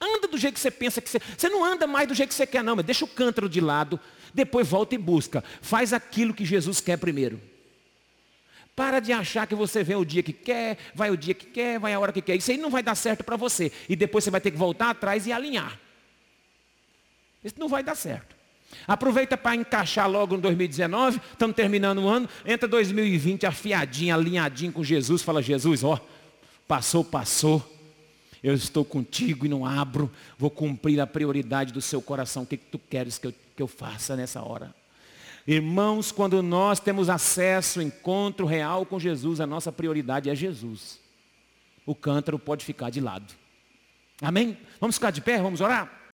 Anda 0.00 0.28
do 0.28 0.36
jeito 0.36 0.54
que 0.54 0.60
você 0.60 0.70
pensa 0.70 1.00
que 1.00 1.08
você. 1.08 1.18
Você 1.36 1.48
não 1.48 1.64
anda 1.64 1.86
mais 1.86 2.06
do 2.06 2.14
jeito 2.14 2.28
que 2.28 2.34
você 2.34 2.46
quer, 2.46 2.62
não, 2.62 2.76
mas 2.76 2.84
deixa 2.84 3.04
o 3.04 3.08
cântaro 3.08 3.48
de 3.48 3.60
lado, 3.60 3.98
depois 4.34 4.68
volta 4.68 4.94
e 4.94 4.98
busca. 4.98 5.42
Faz 5.62 5.92
aquilo 5.92 6.34
que 6.34 6.44
Jesus 6.44 6.80
quer 6.80 6.98
primeiro. 6.98 7.40
Para 8.74 9.00
de 9.00 9.10
achar 9.10 9.46
que 9.46 9.54
você 9.54 9.82
vem 9.82 9.96
o 9.96 10.04
dia 10.04 10.22
que 10.22 10.34
quer, 10.34 10.76
vai 10.94 11.10
o 11.10 11.16
dia 11.16 11.32
que 11.32 11.46
quer, 11.46 11.78
vai 11.78 11.94
a 11.94 11.98
hora 11.98 12.12
que 12.12 12.20
quer. 12.20 12.36
Isso 12.36 12.50
aí 12.50 12.58
não 12.58 12.68
vai 12.68 12.82
dar 12.82 12.94
certo 12.94 13.24
para 13.24 13.36
você. 13.36 13.72
E 13.88 13.96
depois 13.96 14.22
você 14.22 14.30
vai 14.30 14.40
ter 14.40 14.50
que 14.50 14.58
voltar 14.58 14.90
atrás 14.90 15.26
e 15.26 15.32
alinhar. 15.32 15.80
Isso 17.42 17.54
não 17.58 17.68
vai 17.68 17.82
dar 17.82 17.94
certo. 17.94 18.36
Aproveita 18.86 19.36
para 19.36 19.56
encaixar 19.56 20.10
logo 20.10 20.34
no 20.34 20.42
2019, 20.42 21.20
estamos 21.32 21.56
terminando 21.56 21.98
o 21.98 22.08
ano, 22.08 22.28
entra 22.44 22.68
2020 22.68 23.46
afiadinho, 23.46 24.14
alinhadinho 24.14 24.72
com 24.72 24.84
Jesus, 24.84 25.22
fala, 25.22 25.40
Jesus, 25.40 25.82
ó, 25.82 26.04
passou, 26.66 27.04
passou 27.04 27.75
eu 28.46 28.54
estou 28.54 28.84
contigo 28.84 29.44
e 29.44 29.48
não 29.48 29.66
abro, 29.66 30.08
vou 30.38 30.48
cumprir 30.48 31.00
a 31.00 31.06
prioridade 31.06 31.72
do 31.72 31.82
seu 31.82 32.00
coração. 32.00 32.44
O 32.44 32.46
que, 32.46 32.56
que 32.56 32.70
tu 32.70 32.78
queres 32.78 33.18
que 33.18 33.26
eu, 33.26 33.34
que 33.56 33.60
eu 33.60 33.66
faça 33.66 34.14
nessa 34.14 34.40
hora? 34.40 34.72
Irmãos, 35.44 36.12
quando 36.12 36.40
nós 36.44 36.78
temos 36.78 37.10
acesso, 37.10 37.82
encontro 37.82 38.46
real 38.46 38.86
com 38.86 39.00
Jesus, 39.00 39.40
a 39.40 39.48
nossa 39.48 39.72
prioridade 39.72 40.30
é 40.30 40.34
Jesus. 40.36 41.00
O 41.84 41.92
cântaro 41.92 42.38
pode 42.38 42.64
ficar 42.64 42.88
de 42.88 43.00
lado. 43.00 43.34
Amém? 44.22 44.56
Vamos 44.80 44.94
ficar 44.94 45.10
de 45.10 45.20
pé, 45.20 45.42
vamos 45.42 45.60
orar? 45.60 46.05